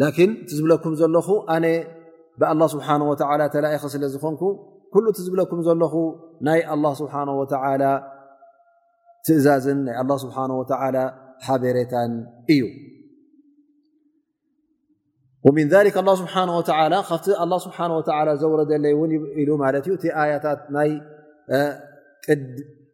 ላን 0.00 0.10
እቲ 0.14 0.20
ዝብለኩም 0.60 0.94
ዘለኹ 1.00 1.28
ኣነ 1.56 1.64
ስሓ 2.40 2.88
ተ 3.20 3.88
ስለ 3.94 4.04
ዝኮንኩ 4.14 4.42
ሉ 5.04 5.06
እ 5.12 5.14
ዝብለኩም 5.26 5.60
ዘለኹ 5.66 5.94
ናይ 6.48 6.60
ስ 6.98 7.00
ትእዛዝን 9.26 9.78
ናይ 9.88 9.96
ስሓ 10.24 10.36
ሓበሬታን 11.46 12.12
እዩ 12.54 12.64
ስ 16.20 16.26
ካብ 17.78 18.30
ዘውረደለይ 18.42 18.94
እን 19.06 19.12
ኢሉ 19.42 19.50
ማት 19.62 19.86
ዩ 19.92 19.96
ያታት 20.32 20.60
ናይ 20.76 20.90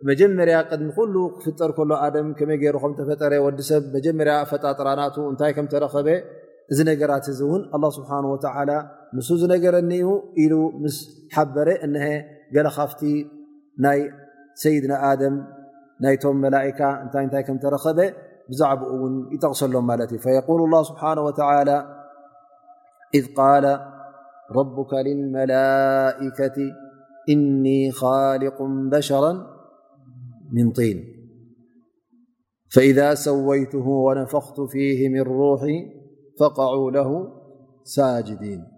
መጀመርያ 0.08 0.56
ቅድሚ 0.70 0.88
ኩሉ 0.96 1.14
ክፍጠር 1.36 1.70
ከሎ 1.76 1.90
ም 2.26 2.28
ከመይ 2.38 2.56
ገይሩ 2.62 2.76
ከም 2.82 2.92
ተፈጠረ 2.98 3.32
ወዲ 3.44 3.58
ሰብ 3.68 3.82
መጀመርያ 3.94 4.34
ፈጣጥራና 4.50 5.00
እንታይ 5.30 5.52
ከም 5.56 5.66
ተረኸበ 5.72 6.08
እዚ 6.72 6.78
ነገራት 6.90 7.26
እውን 7.46 7.62
نس 9.16 9.30
نرن 9.50 9.92
ل 10.44 10.52
مس 10.82 10.96
حبر 11.34 11.68
أنه 11.84 12.06
جل 12.54 12.68
فت 12.76 13.00
ني 13.84 14.00
سيدن 14.62 14.90
آدم 15.10 15.34
يتم 16.14 16.36
ملائكة 16.46 16.88
كم 17.46 17.58
ترخب 17.64 17.94
بعب 18.60 18.80
ون 19.02 19.14
يتقسلهم 19.34 19.94
ت 20.10 20.14
فيقول 20.24 20.60
الله 20.66 20.82
سبحانه 20.90 21.22
وتعالى 21.28 21.78
إذ 23.18 23.24
قال 23.40 23.64
ربك 24.58 24.92
للملائكة 25.06 26.56
إني 27.32 27.80
خالق 28.00 28.58
بشرا 28.94 29.32
من 30.54 30.70
طين 30.78 30.98
فإذا 32.74 33.08
سويته 33.14 33.86
ونفخت 34.06 34.58
فيه 34.60 35.08
من 35.08 35.20
روحي 35.40 35.76
فقعوا 36.40 36.90
له 36.90 37.10
ساجدين 37.84 38.77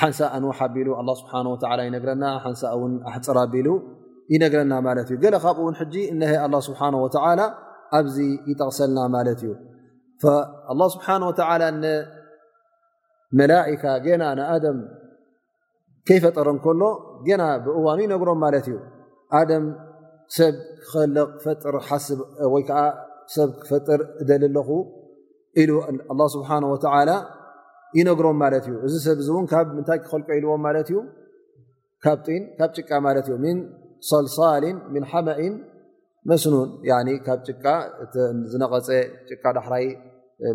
ሓንሳ 0.00 0.18
ን 0.42 0.50
ኣቢሉ 0.64 0.88
ይነረና 1.84 2.24
ሓንሳ 2.44 2.62
ኣፅር 3.12 3.36
ኣቢሉ 3.44 3.68
ይነግረና 4.32 4.72
ማ 4.86 4.92
እዩ 5.16 5.20
ካብኡ 5.44 5.58
ው 5.66 5.70
له 6.52 6.58
ስብሓه 6.66 6.92
ኣብዚ 7.96 8.16
ይጠቕሰልና 8.50 8.98
ማለት 9.16 9.40
እዩ 9.46 9.52
له 10.78 10.86
ስه 10.94 11.94
መላئካ 13.38 13.84
ና 14.22 14.42
ከይፈጠረ 16.08 16.48
ከሎ 16.64 16.82
ና 17.40 17.44
ብእዋኑ 17.64 17.98
ይነግሮም 18.06 18.38
ማለት 18.46 18.66
እዩ 18.72 18.76
ሰብ 20.36 20.54
ክ 20.88 20.92
ፈጥ 21.42 21.62
ወይዓ 22.52 22.70
ሰብ 23.34 23.50
ፈጥር 23.70 24.00
ል 24.28 24.44
ኣለኹ 24.48 24.68
ሉ 25.68 25.70
له 26.20 26.26
ስብሓه 26.34 26.62
ይነግሮም 27.98 28.36
ማለት 28.42 28.64
እዩ 28.70 28.76
እዚ 28.86 28.94
ሰብ 29.04 29.18
እዚ 29.22 29.28
እውን 29.34 29.46
ካብ 29.52 29.66
ምንታይ 29.76 29.98
ክኸልቀ 30.04 30.28
ኢልዎም 30.38 30.60
ማለት 30.66 30.88
እዩ 30.92 30.98
ካብ 32.04 32.18
ን 32.38 32.42
ካብ 32.58 32.70
ጭቃ 32.78 32.90
ማለት 33.06 33.26
እዩ 33.28 33.34
ምን 33.44 33.56
ሰልሳል 34.10 34.64
ምን 34.94 35.04
ሓመዒን 35.10 35.54
መስኑን 36.30 37.08
ካብ 37.26 37.40
ጭቃ 37.48 37.64
ዝነፀጭቃ 38.52 39.42
ዳሕራይ 39.58 39.86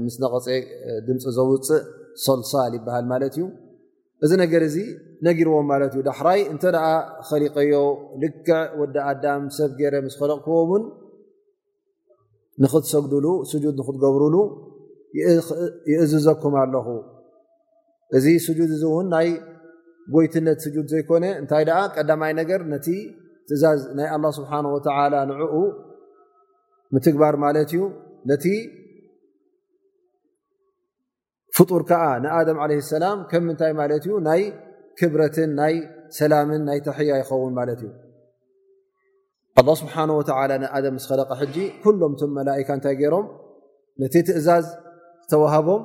ምስ 0.06 0.16
ነቐፀ 0.24 0.46
ድምፂ 1.06 1.24
ዘውፅእ 1.38 1.86
ሰልሳል 2.26 2.72
ይበሃል 2.78 3.06
ማለት 3.12 3.34
እዩ 3.38 3.44
እዚ 4.26 4.32
ነገር 4.44 4.62
እዚ 4.70 4.76
ነጊርዎም 5.28 5.66
ማለት 5.74 5.92
እዩ 5.96 6.02
ዳሕራይ 6.10 6.40
እንተ 6.54 6.64
ደኣ 6.76 6.86
ከሊቀዮ 7.28 7.74
ልክዕ 8.24 8.50
ወዲ 8.82 8.96
ኣዳም 9.10 9.44
ሰብ 9.58 9.72
ገይረ 9.80 9.96
ምስከለቕክቦውን 10.08 10.84
ንክትሰግድሉ 12.64 13.26
ስጁድ 13.52 13.76
ንክትገብርሉ 13.82 14.36
ይእዝዘኩም 15.92 16.54
ኣለኹ 16.64 16.88
እዚ 18.18 18.26
ስጁድ 18.46 18.72
እዚ 18.76 18.84
እውን 18.92 19.08
ናይ 19.14 19.28
ጎይትነት 20.14 20.58
ስጁድ 20.66 20.86
ዘይኮነ 20.94 21.26
እንታይ 21.42 21.64
ቀዳማይ 21.96 22.32
ነገር 22.42 22.62
ናይ 22.74 23.00
ስብሓ 24.40 24.52
ንዕኡ 24.66 25.54
ምትግባር 26.96 27.36
ማለት 27.44 27.70
እዩ 27.74 27.82
ነቲ 28.30 28.46
ፍጡር 31.58 31.82
ከዓ 31.90 32.04
ንኣደም 32.24 32.58
ዓለ 32.64 32.72
ሰላም 32.94 33.20
ከም 33.32 33.44
ምንታይ 33.48 33.72
ማለት 33.80 34.04
እዩ 34.08 34.12
ናይ 34.28 34.42
ክብረትን 35.00 35.52
ናይ 35.60 35.74
ሰላምን 36.20 36.62
ናይ 36.68 36.80
ታሕያ 36.88 37.12
ይኸውን 37.22 37.54
ማለት 37.60 37.82
እዩ 37.88 37.92
ስብሓ 39.82 39.96
ወላ 40.20 40.52
ንም 40.64 40.96
ስከለቀ 41.04 41.32
ሕጂ 41.42 41.56
ኩሎም 41.84 42.14
ቶም 42.20 42.32
መላካ 42.38 42.68
እንታይ 42.78 42.96
ገይሮም 43.02 43.26
ነቲ 44.02 44.14
ትእዛዝ 44.28 44.66
ዝተዋሃቦም 45.26 45.82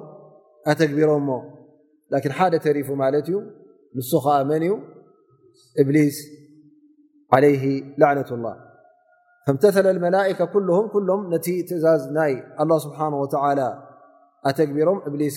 ኣተግቢሮምሞ 0.71 1.31
ሓደ 2.39 2.55
ተሪፉ 2.67 2.89
ለት 3.15 3.29
እዩ 3.31 3.37
ን 3.97 4.01
ከዓ 4.25 4.37
መን 4.51 4.63
እዩ 4.69 4.73
እብሊስ 5.83 6.19
عይه 7.37 7.65
ላነة 8.01 8.31
لله 8.39 8.55
ከም 9.47 9.57
ተተለ 9.63 9.87
መላئ 10.07 10.29
هም 10.79 10.87
ሎም 11.09 11.23
ነ 11.33 11.35
ትእዛዝ 11.69 12.03
ናይ 12.19 12.33
لله 12.63 12.77
ስብሓه 12.85 13.15
ኣተግቢሮም 14.49 14.99
እብሊስ 15.09 15.37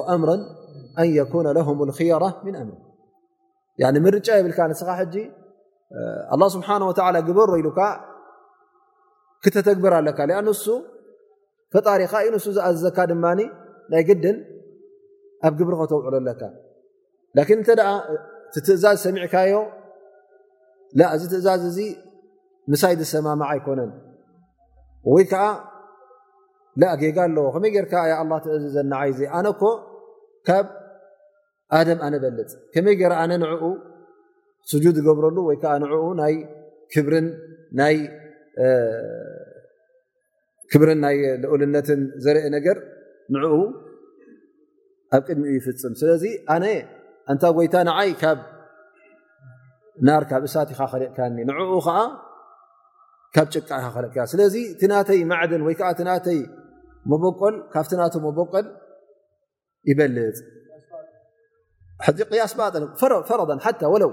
ؤ 0.00 0.10
ن 3.80 3.82
ن 3.94 3.96
ر 4.60 4.62
ኣላه 6.34 6.48
ስብሓ 6.54 6.68
ወላ 6.88 7.16
ግበር 7.28 7.50
ኢሉካ 7.60 7.80
ክተተግበር 9.44 9.92
ኣለካ 9.98 10.18
ኣን 10.38 10.46
እሱ 10.52 10.64
ፈጣሪኻ 11.72 12.12
እዩ 12.22 12.28
ንሱ 12.34 12.46
ዝኣዝዘካ 12.56 12.98
ድማ 13.10 13.24
ናይ 13.92 14.02
ግድን 14.08 14.36
ኣብ 15.46 15.52
ግብሪ 15.58 15.74
ከተውዕሎ 15.80 16.14
ኣለካ 16.22 16.40
ን 17.38 17.44
እንተ 17.60 17.68
እቲ 18.48 18.54
ትእዛዝ 18.66 18.96
ሰሚዕካዮ 19.06 19.54
እዚ 21.14 21.22
ትእዛዝ 21.32 21.62
እዚ 21.70 21.78
ምሳይ 22.72 22.94
ዝሰማማዕ 23.00 23.48
ኣይኮነን 23.54 23.90
ወይ 25.12 25.24
ከዓ 25.32 25.42
ላ 26.82 26.84
ጌጋ 27.02 27.18
ኣለዎ 27.28 27.46
ከመይ 27.54 27.72
ጌር 27.76 27.86
ኣ 28.32 28.38
ትእዝዘናዓይዘ 28.44 29.20
ኣነኮ 29.38 29.62
ካብ 30.48 30.66
ኣደም 31.78 31.98
ኣነበልፅ 32.08 32.50
ከመይ 32.72 32.94
ይር 33.02 33.12
ኣነ 33.22 33.32
ንዕኡ 33.44 33.62
ስጁድ 34.70 34.96
ዝገብረሉ 34.98 35.36
ወይ 35.48 35.56
ከዓ 35.62 35.74
ንዕኡ 35.82 36.04
ናይ 37.80 37.94
ክብርን 40.72 40.98
ናይ 41.04 41.16
ልኡልነትን 41.42 42.00
ዘርአ 42.24 42.40
ነገር 42.56 42.78
ንዕኡ 43.34 43.54
ኣብ 45.16 45.22
ቅድሚኡ 45.28 45.52
ይፍፅም 45.58 45.92
ስለዚ 46.00 46.24
ኣነ 46.54 46.64
እንታ 47.32 47.44
ጎይታ 47.56 47.74
ንዓይ 47.88 48.10
ካብ 48.22 48.38
ናር 50.08 50.24
ካብ 50.30 50.42
እሳት 50.48 50.68
ካኸዕካ 50.78 51.18
ኒ 51.36 51.48
ንዕኡ 51.50 51.70
ከዓ 51.86 51.98
ካብ 53.36 53.46
ጭቃ 53.54 53.70
ካ 53.94 53.96
ክካ 54.04 54.16
ስለዚ 54.32 54.54
እቲ 54.72 54.82
ናተይ 54.92 55.20
ማዕድን 55.30 55.62
ወይ 55.66 55.74
ዓ 55.88 55.90
እቲ 55.94 56.00
ናተይ 56.08 56.38
መበቆል 57.10 57.54
ካብቲ 57.72 57.92
ናተ 58.00 58.14
መበቆል 58.28 58.66
ይበልፅ 59.90 60.38
ዚ 62.18 62.24
ቅያስ 62.32 62.52
ጠ 62.72 62.86
ፈረ 63.00 63.12
ሓ 63.28 63.68
ወለው 63.94 64.12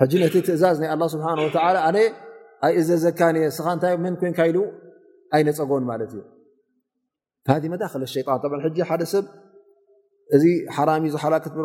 ነቲ 0.00 0.34
ትእዛዝ 0.48 0.76
ናይ 0.82 2.08
ኣእዘዘካ 2.66 3.22
ኮን 3.62 3.78
ኣይነፀጎን 5.36 5.84
ዩ 7.64 7.66
መ 7.72 7.76
ሸ 8.12 8.16
ሓደሰብ 8.90 9.24
እዚ 10.36 10.44
ሓሚ 10.76 11.04
ዝሓላ 11.14 11.34
ክብ 11.44 11.56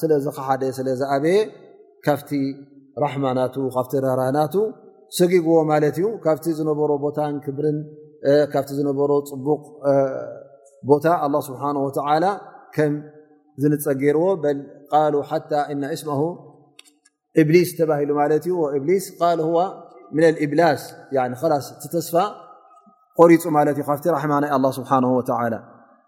ስለዝ 0.00 0.26
ሓደ 0.48 0.62
ስለዝበየ 0.78 1.36
ካ 2.06 2.16
ና 4.36 4.40
ሰጊጉዎ 5.16 5.56
ማ 5.70 5.76
ዩ 6.02 6.10
ካ 6.24 6.34
ዝሮ 6.58 6.68
ቦታ 7.04 7.18
ብር 7.58 7.66
ፅቡቅ 9.32 9.62
ቦታ 10.90 11.06
ዝፀጊርዎ 13.62 14.26
ብሊስ 17.48 19.02
ሊ 20.18 20.46
ብላስ 20.52 20.84
ተስፋ 21.92 22.14
ቆሪፁ 23.20 23.44
ካ 24.88 25.62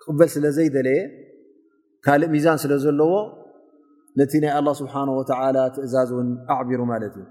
ክቅበል 0.00 0.28
ስለ 0.34 0.44
ዘይደለየ 0.56 1.00
ካልእ 2.04 2.28
ሚዛን 2.34 2.58
ስለ 2.62 2.72
ዘለዎ 2.84 3.12
ነቲ 4.20 4.32
ናይ 4.42 4.52
ስብሓ 4.80 4.92
ላ 5.56 5.60
ትእዛዝ 5.74 6.10
እውን 6.14 6.28
አዕቢሩ 6.54 6.80
ማለት 6.92 7.14
እዩ 7.20 7.24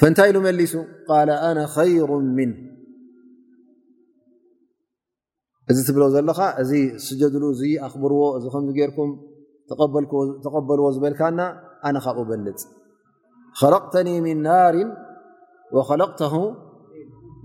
ፈንታይ 0.00 0.28
ኢሉ 0.30 0.38
መሊሱ 0.46 0.74
አነ 1.18 1.58
ይሩ 1.92 2.10
ምን 2.38 2.50
እዚ 5.70 5.78
ትብለ 5.86 6.02
ዘለኻ 6.14 6.38
እዚ 6.62 6.72
ስጀድሉ 7.04 7.42
እዙ 7.54 7.62
ኣኽብርዎ 7.86 8.20
እዚ 8.38 8.44
ከም 8.54 8.66
ርኩም 8.90 9.10
ተቐበልዎ 10.44 10.84
ዝበልካና 10.96 11.40
ኣነ 11.88 11.96
ካብኡ 12.04 12.24
በልፅ 12.30 13.60
ለተኒ 13.72 14.08
ምን 14.26 14.38
ናር 14.48 14.76
ለተ 16.02 16.20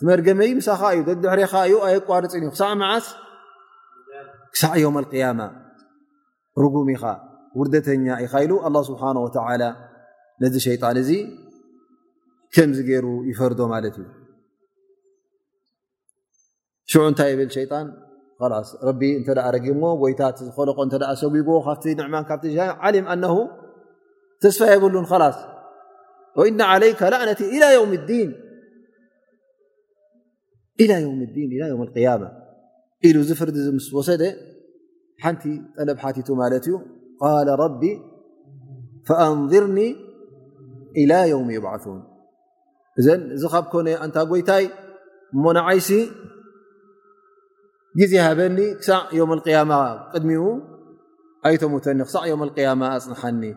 ትመርገመይ 0.00 0.50
ምሳኻ 0.60 0.80
እዩ 0.94 1.00
ደድሕሪኻ 1.08 1.52
እዩ 1.68 1.74
ኣየ 1.86 1.94
ቋርፅ 2.08 2.32
እዩ 2.38 2.42
ክሳዕ 2.54 2.70
መዓስ 2.82 3.06
ክሳዕ 4.54 4.74
ዮም 4.84 4.96
ያማ 5.22 5.40
ርጉም 6.62 6.88
ኻ 7.02 7.04
ውርተኛ 7.58 8.06
ኢኻ 8.24 8.32
ኢሉ 8.44 8.52
ስብሓ 8.88 9.02
ነዚ 10.42 10.54
ሸይጣን 10.68 10.96
እዚ 11.02 11.10
ከምዚ 12.54 12.78
ገይሩ 12.88 13.06
ይፈርዶ 13.30 13.60
ማለት 13.72 13.94
እዩ 14.00 14.06
ሽዑ 16.90 17.02
እንታይ 17.10 17.32
ብል 17.38 17.48
ሸጣን 17.54 17.86
ረቢ 18.88 19.02
እተ 19.18 19.28
ረጊምዎ 19.54 19.90
ጎይታት 20.02 20.36
ዝኸለቆ 20.46 20.78
እተ 20.88 20.92
ሰጉጉዎ 21.20 21.56
ካብቲ 21.66 21.84
ንዕማ 21.98 22.14
ካብ 22.28 22.42
ዓሊም 22.86 23.06
ኣነ 23.14 23.24
ተስፋ 24.44 24.60
የብሉን 24.72 25.06
ላስ 25.22 25.38
ኢና 26.48 26.60
ዓለይከ 26.72 27.00
ላእነቲ 27.12 27.40
ላ 27.62 27.68
ውም 27.82 27.92
ዲን 28.08 28.30
إلى 30.80 31.02
يوم 31.02 31.14
الن 31.22 31.52
إى 31.62 31.68
يوم 31.68 31.82
القيامة 31.82 32.32
ل 33.04 33.24
فر 33.24 33.48
مس 33.76 33.94
وسد 33.94 34.22
نቲ 35.26 35.42
ጠلب 35.78 35.96
ت 36.14 36.18
ت 36.64 36.66
ዩ 36.68 36.74
قال 37.24 37.48
رب 37.64 37.82
فأنظرني 39.08 39.88
إلى 41.00 41.18
يوم 41.32 41.48
يبعثون 41.56 42.00
ذن 43.04 43.20
ዚ 43.42 43.44
كن 43.72 43.86
يታይ 44.40 44.64
نيس 45.56 45.90
جز 47.98 48.12
هن 48.26 48.58
يوم 49.18 49.30
القيمة 49.38 49.76
ቅدሚ 50.14 50.30
يتمن 51.46 51.80
يم 52.30 52.42
القيم 52.42 52.82
أፅنحن 52.82 53.56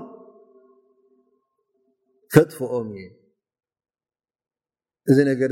ፈጥፍኦም 2.34 2.88
የ 3.02 3.06
እ 5.12 5.16
ነር 5.28 5.52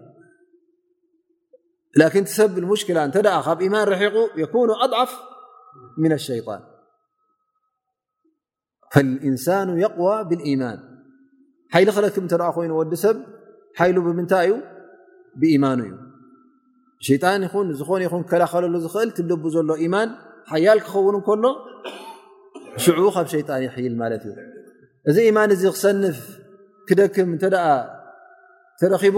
ሰብ 2.35 2.51
لሽك 2.71 2.89
እ 2.89 3.21
ካብ 3.45 3.59
يማን 3.67 3.85
ረሒቁ 3.91 4.15
يكن 4.43 4.67
ኣضعፍ 4.83 5.11
من 6.01 6.11
اሸيطን 6.17 6.61
الإንሳኑ 9.01 9.67
يقوى 9.85 10.15
ብاليማን 10.29 10.79
ሓይሊ 11.73 11.87
ክረክብ 11.95 12.23
እ 12.25 12.49
ኮይኑ 12.55 12.71
ወዲ 12.79 12.93
ሰብ 13.03 13.17
ሓይل 13.79 13.97
ብምንታይ 14.05 14.47
እዩ 14.47 14.53
ብإيማኑ 15.39 15.79
እዩ 15.87 15.95
ሸጣን 17.05 17.41
ኹን 17.51 17.67
ዝኾነ 17.79 18.01
ይ 18.05 18.09
ከላኸለሉ 18.31 18.85
ኽእል 18.95 19.09
ትልቡ 19.17 19.43
ዘሎ 19.55 19.69
يማን 19.85 20.09
ሓያል 20.51 20.79
ክኸውን 20.85 21.15
ከሎ 21.27 21.43
ሽ 22.83 22.85
ካብ 23.15 23.25
ሸيጣን 23.33 23.61
ይحል 23.67 23.93
ለት 24.11 24.23
እዩ 24.29 24.35
እዚ 25.09 25.17
يማን 25.29 25.49
እዚ 25.55 25.63
ክሰንፍ 25.75 26.19
ክደክም 26.89 27.29
እ 27.35 27.39
ተረኺቡ 28.81 29.17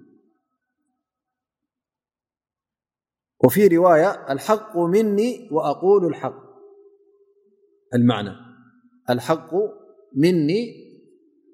وفي 3.43 3.67
رواية 3.67 4.07
الحق 4.31 4.77
مني 4.77 5.49
وأقول 5.51 6.05
الحق 6.05 6.51
المعنى 7.95 8.31
الحق 9.09 9.53
مني 10.17 10.91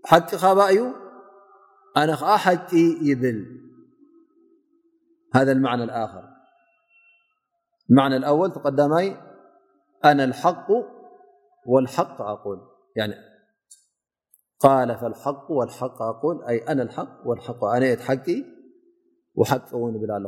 ح 0.06 0.36
خباي 0.36 0.84
أنا 1.98 2.16
حي 2.38 2.58
يبل 3.02 3.62
هذا 5.36 5.52
المعنى 5.52 5.84
الآخر 5.84 6.24
المعنى 7.90 8.18
الأول 8.18 8.52
تقدم 8.52 9.14
أنا 10.06 10.24
الحق 10.24 10.68
والحق 11.66 12.22
أقولقال 12.22 13.24
فالحق 14.98 15.52
والقأولأنا 15.52 16.84
الح 16.84 17.00
لأن 17.80 18.00
ح 18.00 18.18
وحن 19.38 19.62
بلل 19.98 20.28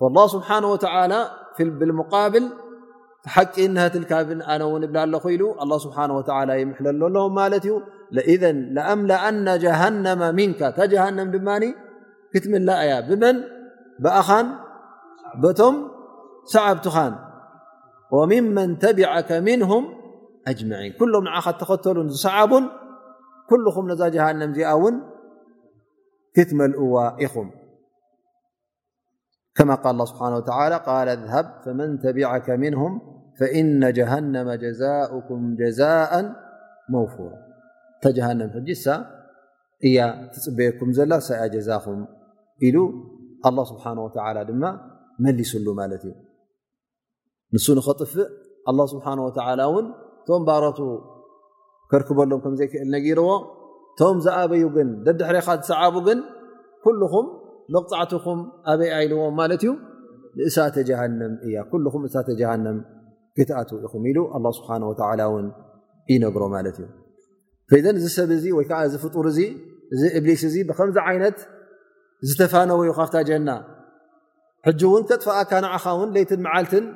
فالله 0.00 0.26
سبحانه 0.26 0.70
وتعالى 0.72 1.30
بالمقابل 1.60 2.48
ح 3.26 3.38
نهتلك 3.58 4.10
ن 4.58 4.62
ون 4.72 4.82
ب 4.90 4.94
ل 4.96 4.98
ل 5.10 5.42
الله 5.64 5.78
سبحانه 5.86 6.14
وتعلى 6.18 6.52
يمحلهم 6.62 7.36
لت 7.52 7.66
ذ 8.42 8.44
لأن 9.08 9.46
جهنم 9.64 10.20
منك 10.40 10.60
جهنم 10.94 11.26
دن 11.34 11.48
كتملي 12.32 12.92
بمن 13.08 13.34
با 14.04 14.12
بم 15.44 15.74
سعبتخن 16.52 17.12
وممن 18.16 18.68
تبعك 18.84 19.30
منهم 19.48 19.82
أجمعين 20.52 20.92
كلم 21.00 21.24
نع 21.28 21.38
تختل 21.60 21.96
سعب 22.24 22.52
كلخم 23.50 23.84
ذا 24.00 24.06
جهنم 24.16 24.50
ون 24.82 24.94
كتملقو 26.36 26.94
يኹم 27.26 27.48
ك 29.58 29.60
ه 29.60 29.64
ስه 30.08 30.20
وى 30.48 30.68
ذብ 31.30 31.46
فመن 31.62 31.90
بعك 32.16 32.48
نه 32.62 32.82
فإن 33.38 33.82
جن 33.98 34.36
جؤكም 34.62 35.42
ዛء 35.80 36.12
መور 36.92 37.10
እታ 37.96 38.04
ن 38.36 38.50
ሳ 38.84 38.86
እያ 39.86 39.98
ትፅበየኩም 40.32 40.90
ዘላ 40.98 41.12
ዛኹ 41.68 41.84
ሉ 42.74 42.76
الله 43.48 43.64
ስه 43.70 43.94
ድማ 44.48 44.64
መሊሱሉ 45.24 45.66
ማት 45.78 45.92
እዩ 45.98 46.04
ንሱ 47.54 47.66
ንጥፍእ 47.78 48.28
الله 48.70 48.84
ስنه 48.92 49.20
ول 49.76 49.86
ን 49.86 49.88
ቶም 50.26 50.42
ባሮቱ 50.48 50.78
ክርክበሎም 51.90 52.54
ዘይክእል 52.60 52.88
ነጊርዎ 52.94 53.30
ቶም 53.98 54.16
ዝበዩ 54.24 54.64
ግን 54.76 54.88
ደድሕሪኻ 55.06 55.46
ዝሰዓቡ 55.60 55.94
ግን 56.06 56.18
መቕፃዕትኹም 57.74 58.38
ኣበይ 58.72 58.90
ኣይልዎም 58.98 59.34
ማለት 59.40 59.62
እዩ 59.64 59.70
ንእሳተ 60.38 60.76
ጀሃንም 60.90 61.32
እያ 61.46 61.56
ኩም 61.70 62.02
እሳተ 62.08 62.28
ጀሃንም 62.40 62.78
ክትኣት 63.38 63.70
ኢኹም 63.86 64.02
ኢሉ 64.10 64.18
ስብሓ 64.58 64.70
ን 64.82 65.46
ይነግሮ 66.12 66.42
ማት 66.54 66.78
እ 66.82 66.86
ፈዘ 67.70 67.84
እዚ 68.00 68.06
ሰብ 68.18 68.30
እዚ 68.38 68.44
ወይዓ 68.58 68.72
እዚ 68.88 68.94
ፍጡር 69.04 69.26
እ 69.30 69.34
እዚ 69.94 70.02
እብሊስ 70.18 70.42
እ 70.48 70.52
ብከምዚ 70.68 70.96
ዓይነት 71.08 71.38
ዝተፋነው 72.28 72.80
ዩ 72.88 72.92
ካብታ 72.98 73.14
ጀና 73.28 73.50
ሕ 74.66 74.72
እውን 74.86 75.02
ከጥፈቃ 75.10 75.38
ካ 75.50 75.60
ነዓኻ 75.64 75.84
እውን 75.96 76.10
ለይትን 76.16 76.40
መዓልትን 76.46 76.86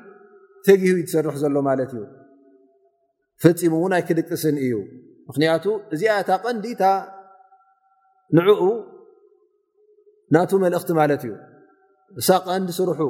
ተጊሁ 0.67 0.93
ይትሰርሕ 1.03 1.35
ዘሎ 1.43 1.55
ማለት 1.69 1.91
እዩ 1.97 2.05
ፈፂሙ 3.43 3.73
እውን 3.81 3.95
ይ 4.01 4.05
ክልቅስን 4.09 4.57
እዩ 4.67 4.73
ምክንያቱ 5.31 5.65
እዚ 5.95 6.03
ኣታ 6.17 6.31
ቀንዲታ 6.47 6.83
ንኡ 8.39 8.51
ናቱ 10.35 10.51
መልእኽቲ 10.65 10.91
ማለት 10.99 11.23
እዩ 11.27 11.33
ሳቀ 12.29 12.47
እንዲስርሑ 12.61 13.01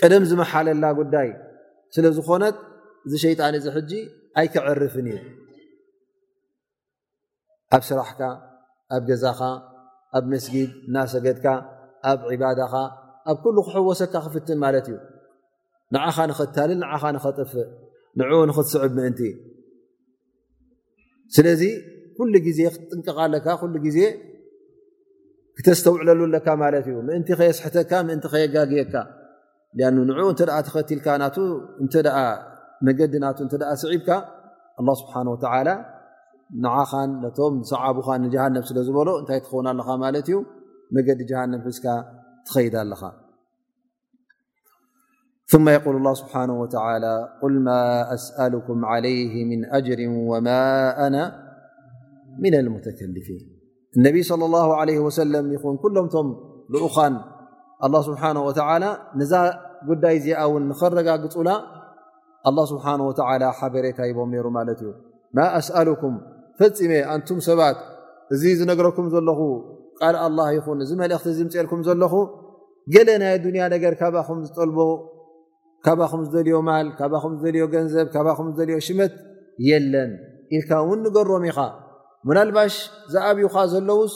ቀደም 0.00 0.24
ዝመሓለላ 0.30 0.84
ጉዳይ 1.00 1.30
ስለ 1.94 2.04
ዝኾነት 2.16 2.56
እዚ 3.06 3.14
ሸይጣን 3.24 3.54
እዚ 3.58 3.66
ሕጂ 3.76 3.92
ኣይክዕርፍን 4.40 5.06
እዩ 5.12 5.18
ኣብ 7.76 7.82
ስራሕካ 7.88 8.20
ኣብ 8.94 9.02
ገዛኻ 9.10 9.40
ኣብ 10.16 10.24
መስጊድ 10.32 10.70
ናሰገድካ 10.94 11.46
ኣብ 12.10 12.20
ዕባዳኻ 12.34 12.74
ኣብ 13.30 13.36
ኩሉ 13.44 13.56
ክሕወሰካ 13.68 14.14
ክፍትን 14.26 14.58
ማለት 14.64 14.86
እዩ 14.92 14.96
ንዓኻ 15.94 16.16
ንኽታልል 16.30 16.78
ንዓኻ 16.84 17.02
ንኸጥፍእ 17.16 17.68
ንዕኡ 18.20 18.40
ንክትስዕብ 18.50 18.92
ምእንቲ 18.96 19.22
ስለዚ 21.34 21.62
ኩሉ 22.16 22.32
ግዜ 22.46 22.60
ክትጥንቀቃለካ 22.74 23.46
ግዜ 23.86 23.98
ተውዕለሉ 25.66 26.20
እ 26.36 27.28
ከየስተካ 27.38 27.90
እ 28.16 28.18
ከጋግየካ 28.32 28.94
ን 29.96 30.10
እ 30.10 30.60
ኸልካ 31.78 32.16
መገዲ 32.88 33.14
ዒብካ 33.94 34.10
ስ 35.00 35.04
ኻ 36.90 36.92
ቶም 37.38 37.56
ሰዓቡኻ 37.72 38.06
ስለ 38.68 38.78
ዝሎ 38.86 39.08
እታይ 39.22 39.40
ትኸው 39.46 39.60
ለ 40.16 40.22
ዩ 40.34 40.38
መገዲ 40.96 41.20
ዝካ 41.78 41.86
ት 42.48 42.52
ኣለኻ 42.82 43.02
أ 48.42 49.70
ይ 52.50 52.58
ር 53.06 53.14
ፊ 53.26 53.59
እነቢይ 53.98 54.24
ስለ 54.30 54.42
ላሁ 54.54 54.70
ለ 54.88 54.96
ወሰለም 55.06 55.46
ይኹን 55.54 55.76
ኩሎምቶም 55.82 56.28
ልኡኻን 56.74 57.14
ኣላ 57.86 57.94
ስብሓን 58.08 58.36
ወተዓላ 58.48 58.84
ነዛ 59.20 59.32
ጉዳይ 59.88 60.14
እዚኣ 60.18 60.40
እውን 60.48 60.62
ንኸረጋግፁላ 60.70 61.48
ኣላ 62.48 62.58
ስብሓን 62.72 63.00
ወተዓላ 63.08 63.42
ሓበሬታ 63.58 63.98
ይቦም 64.10 64.30
ነይሩ 64.34 64.46
ማለት 64.58 64.80
እዩ 64.84 64.90
ማ 65.36 65.46
ኣስኣልኩም 65.60 66.14
ፈፂመ 66.60 66.92
ኣንቱም 67.14 67.38
ሰባት 67.48 67.78
እዚ 68.34 68.42
ዝነግረኩም 68.60 69.06
ዘለኹ 69.14 69.40
ቃል 70.00 70.16
ኣላ 70.26 70.38
ይኹን 70.56 70.78
እዚ 70.86 70.90
መልእኽቲ 71.02 71.34
ዝምፅኤልኩም 71.38 71.80
ዘለኹ 71.88 72.14
ገለ 72.94 73.08
ናይ 73.22 73.36
ዱንያ 73.44 73.62
ነገር 73.74 73.92
ካባኹም 74.00 74.38
ዝጠልቦ 74.46 74.78
ካባኹም 75.86 76.22
ዝደልዮ 76.28 76.56
ማል 76.68 76.86
ካባኹም 76.98 77.34
ዝደልዮ 77.40 77.64
ገንዘብ 77.74 78.06
ካባኹም 78.14 78.48
ዝደልዮ 78.54 78.76
ሽመት 78.86 79.12
የለን 79.68 80.10
ኢልካ 80.56 80.70
እውን 80.84 81.00
ንገሮም 81.06 81.44
ኢኻ 81.50 81.58
መላልባሽ 82.28 82.74
ዝኣብዩኻ 83.12 83.54
ዘለውስ 83.72 84.14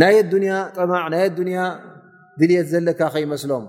ናይ 0.00 0.14
ኣዱንያ 0.22 0.52
ጠማዕ 0.76 1.04
ናይ 1.12 1.22
ኣዱንያ 1.28 1.60
ድልት 2.40 2.66
ዘለካ 2.72 3.00
ከይመስሎም 3.14 3.64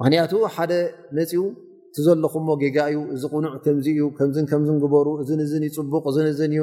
ምክንያቱ 0.00 0.32
ሓደ 0.54 0.72
መፂኡ 1.16 1.44
እቲ 1.88 1.96
ዘለኹሞ 2.06 2.48
ጌጋእዩ 2.62 2.98
እዚ 3.14 3.22
ቁኑዕ 3.32 3.52
ከምዚ 3.64 3.86
እዩ 3.94 4.04
ከምዝ 4.18 4.36
ከምዝንግበሩ 4.50 5.06
እዚን 5.22 5.40
እዝን 5.46 5.64
ዩ 5.66 5.70
ፅቡቅ 5.78 6.04
እዝን 6.12 6.26
እዝንዩ 6.32 6.62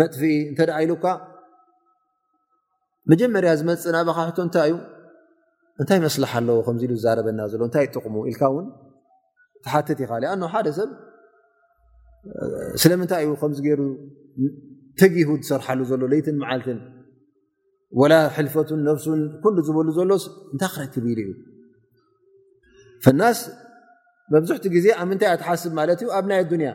መጥፍኢ 0.00 0.34
እንተ 0.48 0.60
ኢሉካ 0.84 1.04
መጀመርያ 3.10 3.50
ዝመፅእ 3.60 3.92
ናባካሕቶ 3.96 4.38
እንታይ 4.46 4.68
እዩ 4.70 4.74
እንታይ 5.82 6.00
መስላሕ 6.06 6.32
ኣለዎ 6.40 6.58
ከምዚ 6.66 6.82
ኢሉ 6.88 6.92
ዝዛረበና 7.00 7.40
ዘሎ 7.52 7.62
እንታይ 7.68 7.84
ይጥቕሙ 7.88 8.14
ኢልካ 8.30 8.42
እውን 8.52 8.66
ተሓትት 9.66 9.98
ኢኻ 10.04 10.10
ሊኣኖ 10.22 10.42
ሓደ 10.54 10.68
ሰብ 10.78 10.90
ስለምንታይ 12.82 13.22
እዩ 13.24 13.32
ከምዚ 13.40 13.58
ገይሩ 13.66 13.80
ተጊሁ 15.00 15.28
ዝሰርሓሉ 15.42 15.80
ዘሎ 15.90 16.02
ለይትን 16.12 16.36
መዓልትን 16.42 16.78
ወላ 18.00 18.12
ሕልፈቱን 18.36 18.80
ነብሱን 18.88 19.20
ኩሉ 19.42 19.56
ዝበሉ 19.66 19.88
ዘሎ 19.98 20.12
እንታይ 20.52 20.70
ክረክብ 20.74 21.04
ኢሉ 21.12 21.20
እዩ 23.02 23.06
ናስ 23.20 23.40
መብዝሕቲ 24.34 24.64
ግዜ 24.76 24.86
ኣብ 25.00 25.06
ምንታይ 25.10 25.30
ኣትሓስብ 25.36 25.72
ማለት 25.80 26.00
እዩ 26.04 26.08
ኣብ 26.18 26.26
ናይ 26.30 26.38
ኣዱንያ 26.44 26.70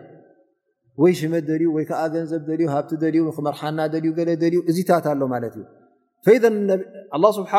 ወይ 1.02 1.14
ሽመ 1.20 1.34
ደልዩ 1.48 1.68
ወይ 1.76 1.86
ከዓ 1.90 2.02
ገንዘብ 2.16 2.42
ደልዩ 2.50 2.66
ሃብቲ 2.76 2.92
ደልዩ 3.04 3.24
ክመርሓና 3.38 3.80
ደልዩ 3.94 4.12
ገለ 4.20 4.30
ደልዩ 4.44 4.60
እዚ 4.72 4.78
ታታሎ 4.90 5.22
ማለት 5.34 5.56
እዩ 5.60 7.32
ስብሓ 7.38 7.52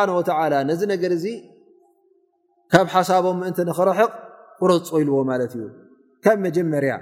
ላ 0.53 0.62
ነዚ 0.70 0.80
ነገር 0.93 1.12
እዚ 1.18 1.26
ካብ 2.72 2.86
ሓሳቦም 2.95 3.36
ምእንቲ 3.43 3.61
ንኽረሕቕ 3.70 4.11
ክረፀ 4.61 4.89
ኢልዎ 5.03 5.16
ማለት 5.30 5.53
እዩ 5.59 5.62
ካብ 6.24 6.39
መጀመርያ 6.47 6.93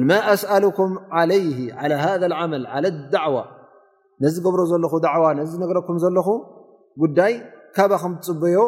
ል 0.00 0.02
ማ 0.10 0.18
ኣስአልኩም 0.34 0.92
ዓለይ 1.18 1.42
ላ 1.92 1.96
ሃذ 2.04 2.22
ዓመል 2.40 2.64
ዓ 2.76 2.80
ዳዕዋ 3.14 3.36
ነዝ 4.24 4.34
ዝገብሮ 4.36 4.60
ዘለኹ 4.70 4.92
ዳዕዋ 5.06 5.24
ነዚ 5.40 5.52
ነገረኩም 5.62 5.96
ዘለኹ 6.04 6.28
ጉዳይ 7.02 7.34
ካባኹም 7.76 8.12
ትፅበዮ 8.22 8.58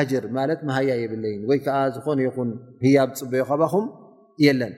አጅር 0.00 0.24
ማለት 0.36 0.60
መሃያ 0.68 0.92
የብለይን 1.02 1.42
ወይ 1.50 1.58
ከዓ 1.64 1.76
ዝኾነ 1.96 2.18
ይኹን 2.26 2.48
ህያ 2.84 2.96
ብ 3.10 3.14
ፅበዮ 3.20 3.42
ካባኹም 3.50 3.84
የለን 4.44 4.72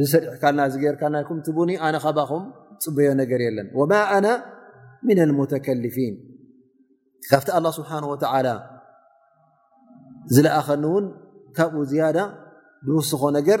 እዚ 0.00 0.04
ሰርሕ 0.12 0.34
ካልና 0.42 0.60
እዚገር 0.70 0.94
ካልና 1.00 1.18
ኩም 1.28 1.38
ትቡኒ 1.46 1.70
ኣነ 1.86 1.96
ካባኹም 2.04 2.44
ፅበዮ 2.84 3.10
ነገር 3.22 3.40
የለን 3.46 3.68
ወማ 3.80 3.92
ኣና 4.16 4.26
ምና 5.08 5.18
ልሙተከልፊን 5.30 6.14
ካብቲ 7.30 7.48
ኣላ 7.58 7.66
ስብሓን 7.78 8.04
ወተዓላ 8.12 8.48
ዝለኣኸኒ 10.34 10.84
እውን 10.90 11.06
ካብኡ 11.58 11.76
ዝያዳ 11.90 12.18
ዝውስኾ 12.86 13.22
ነገር 13.38 13.60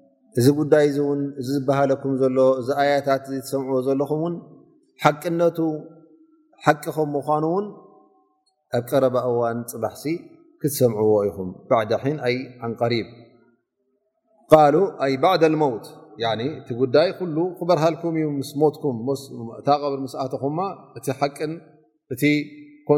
እዚ 0.39 0.47
ጉዳይ 0.59 0.83
እዚ 0.89 0.97
ዝበሃለኩም 1.47 2.11
ሎ 2.35 2.43
እዚ 2.59 2.67
ኣያታት 2.81 3.23
ሰምዕዎ 3.51 3.79
ዘለኹም 3.87 4.21
ን 4.33 4.35
ሓቅነቱ 5.03 5.57
ሓቂኹም 6.65 7.09
ምኳኑ 7.15 7.45
ውን 7.55 7.65
ኣብ 8.77 8.83
ቀረባ 8.89 9.15
እዋን 9.29 9.59
ፅባሕሲ 9.71 10.03
ክትሰምዕዎ 10.61 11.11
ይኹም 11.27 11.49
ባ 11.69 11.81
ን 12.13 12.17
ኣንሪብ 12.67 13.07
ሉ 14.73 14.75
ባ 15.23 15.33
ሞት 15.63 15.85
እቲ 16.29 16.67
ጉዳይ 16.81 17.09
ክበርሃልኩም 17.59 18.15
እዩ 18.21 18.27
ስት 18.49 18.77
ታብር 19.67 19.99
ስኣትኹ 20.15 20.43
እ 20.55 21.47
ንእ 21.51 22.33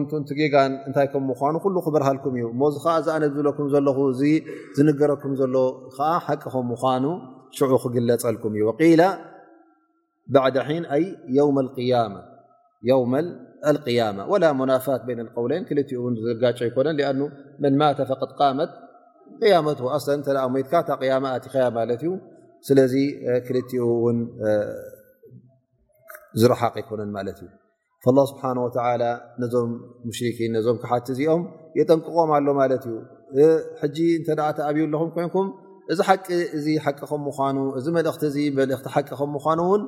ን 0.02 0.38
ጌጋ 0.40 0.56
እታይ 0.90 1.08
ም 1.24 1.30
ምኑ 1.66 1.76
ክበርሃል 1.86 2.18
እዩ 2.32 2.70
ዚ 2.76 2.86
ኣነ 3.16 3.24
ዝብለኩ 3.34 3.58
ለኹ 3.88 3.98
ዝንገረኩም 4.78 5.34
ሎ 5.54 5.64
ሓቂ 6.26 6.44
ም 6.60 6.66
ምኑ 6.84 7.06
ሽዑ 7.58 7.72
ክግለፀልኩም 7.84 8.54
እዩ 8.58 8.62
ባ 10.34 10.44
ፋት 14.86 15.02
ይ 15.10 15.20
ልኡ 15.22 16.06
ዝጋ 16.28 16.54
ይኮነ 16.68 16.90
መ 17.64 17.74
መት 17.80 18.00
ት 18.12 18.32
ት 18.32 19.44
ያ 19.54 19.62
ዩ 22.04 22.16
ለ 22.78 22.88
ልኡ 23.56 23.84
ዝረሓቅ 26.42 26.76
ይኮነ 26.82 27.02
ላ 28.18 28.22
ስብሓና 28.30 28.58
ወተላ 28.66 29.04
ነዞም 29.42 29.70
ሙሽኪን 30.08 30.52
ነዞም 30.58 30.78
ክሓቲ 30.84 31.06
እዚኦም 31.16 31.44
የጠንቅቆም 31.80 32.30
ኣሎ 32.38 32.48
ማለት 32.60 32.84
እዩ 32.90 32.96
ሕጂ 33.82 33.98
እንተ 34.20 34.28
ደ 34.40 34.42
ተኣብዩ 34.58 34.82
ኣለኹም 34.88 35.10
ኮይንኩም 35.16 35.48
እዚ 35.94 36.00
ሓቂ 36.08 36.26
እዚ 36.58 36.66
ሓቂ 36.86 37.00
ከም 37.12 37.22
ምዃኑ 37.28 37.58
እዚ 37.80 37.86
መልእኽቲ 37.98 38.24
እ 38.44 38.44
መልእኽቲ 38.58 38.88
ሓቂ 38.96 39.08
ከም 39.20 39.30
ምዃኑ 39.36 39.60
እውን 39.68 39.84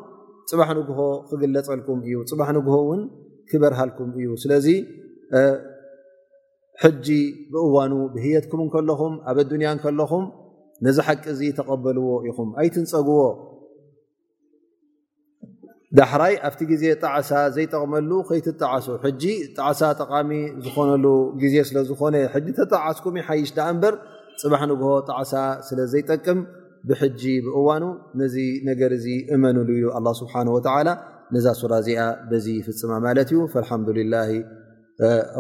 ፅባሕ 0.49 0.69
ንግሆ 0.79 0.99
ክግለፀልኩም 1.29 1.99
እዩ 2.07 2.15
ፅባሕ 2.31 2.49
ንግሆ 2.57 2.77
እውን 2.85 3.01
ክበርሃልኩም 3.51 4.09
እዩ 4.19 4.27
ስለዚ 4.43 4.67
ሕጂ 6.83 7.07
ብእዋኑ 7.51 7.93
ብህየትኩም 8.13 8.61
እንከለኹም 8.67 9.13
ኣብ 9.31 9.37
ኣዱንያ 9.45 9.67
እከለኹም 9.79 10.23
ነዚ 10.87 10.97
ሓቂ 11.09 11.23
እዚ 11.33 11.41
ተቐበልዎ 11.59 12.07
ኢኹም 12.29 12.49
ኣይትንፀጉዎ 12.63 13.19
ዳሕራይ 15.97 16.33
ኣብቲ 16.47 16.61
ግዜ 16.71 16.83
ጣዓሳ 17.03 17.29
ዘይጠቕመሉ 17.55 18.11
ከይትጣዓሱ 18.29 18.85
ሕጂ 19.03 19.23
ጣዕሳ 19.57 19.81
ጠቃሚ 20.01 20.31
ዝኾነሉ 20.65 21.05
ግዜ 21.41 21.55
ስለዝኾነ 21.69 22.15
ተጣዓስኩም 22.59 23.17
ሓይሽ 23.27 23.49
ዳ 23.57 23.67
እምበር 23.73 23.95
ፅባሕ 24.41 24.61
ንግሆ 24.71 24.89
ጣዕሳ 25.09 25.33
ስለ 25.67 25.79
ዘይጠቅም 25.93 26.39
ብሕጂ 26.89 27.21
ብእዋኑ 27.45 27.83
ነዚ 28.21 28.35
ነገር 28.69 28.91
እ 28.97 29.15
እመንሉ 29.35 29.67
እዩ 29.77 29.85
ላ 30.07 30.11
ስብሓን 30.21 30.49
ላ 30.87 30.91
ነዛ 31.35 31.45
ሱራ 31.61 31.73
እዚኣ 31.83 32.01
በዚ 32.31 32.47
ፍፅማ 32.67 32.91
ማለት 33.07 33.29
እዩ 33.33 33.39
ሓምዱ 33.69 33.97
ላ 34.15 34.19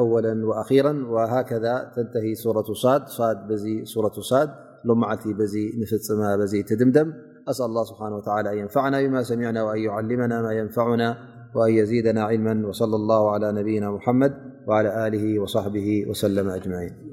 ኣወ 0.01 0.13
ኣራ 0.61 1.27
ሃከ 1.33 1.51
ተንተ 1.95 2.13
ድ 2.23 3.51
ዚ 3.63 3.67
ሱረ 3.93 4.07
ውሳድ 4.23 4.49
ሎ 4.89 4.97
መዓልቲ 5.01 5.25
በዚ 5.41 5.53
ንፍፅማ 5.81 6.21
በዘ 6.41 6.53
ትድምደም 6.69 7.09
أسأل 7.49 7.65
الله 7.65 7.83
سبحانه 7.83 8.15
وتعالى 8.15 8.53
أن 8.53 8.57
ينفعنا 8.57 9.01
بما 9.01 9.23
سمعنا 9.23 9.63
وأن 9.63 9.79
يعلمنا 9.81 10.41
ما 10.41 10.51
ينفعنا 10.53 11.17
وأن 11.55 11.73
يزيدنا 11.73 12.23
علما 12.23 12.67
وصلى 12.67 12.95
الله 12.95 13.31
على 13.31 13.51
نبينا 13.51 13.91
محمد 13.91 14.33
وعلى 14.67 15.07
آله 15.07 15.39
وصحبه 15.39 16.05
وسلم 16.07 16.49
أجمعين 16.49 17.05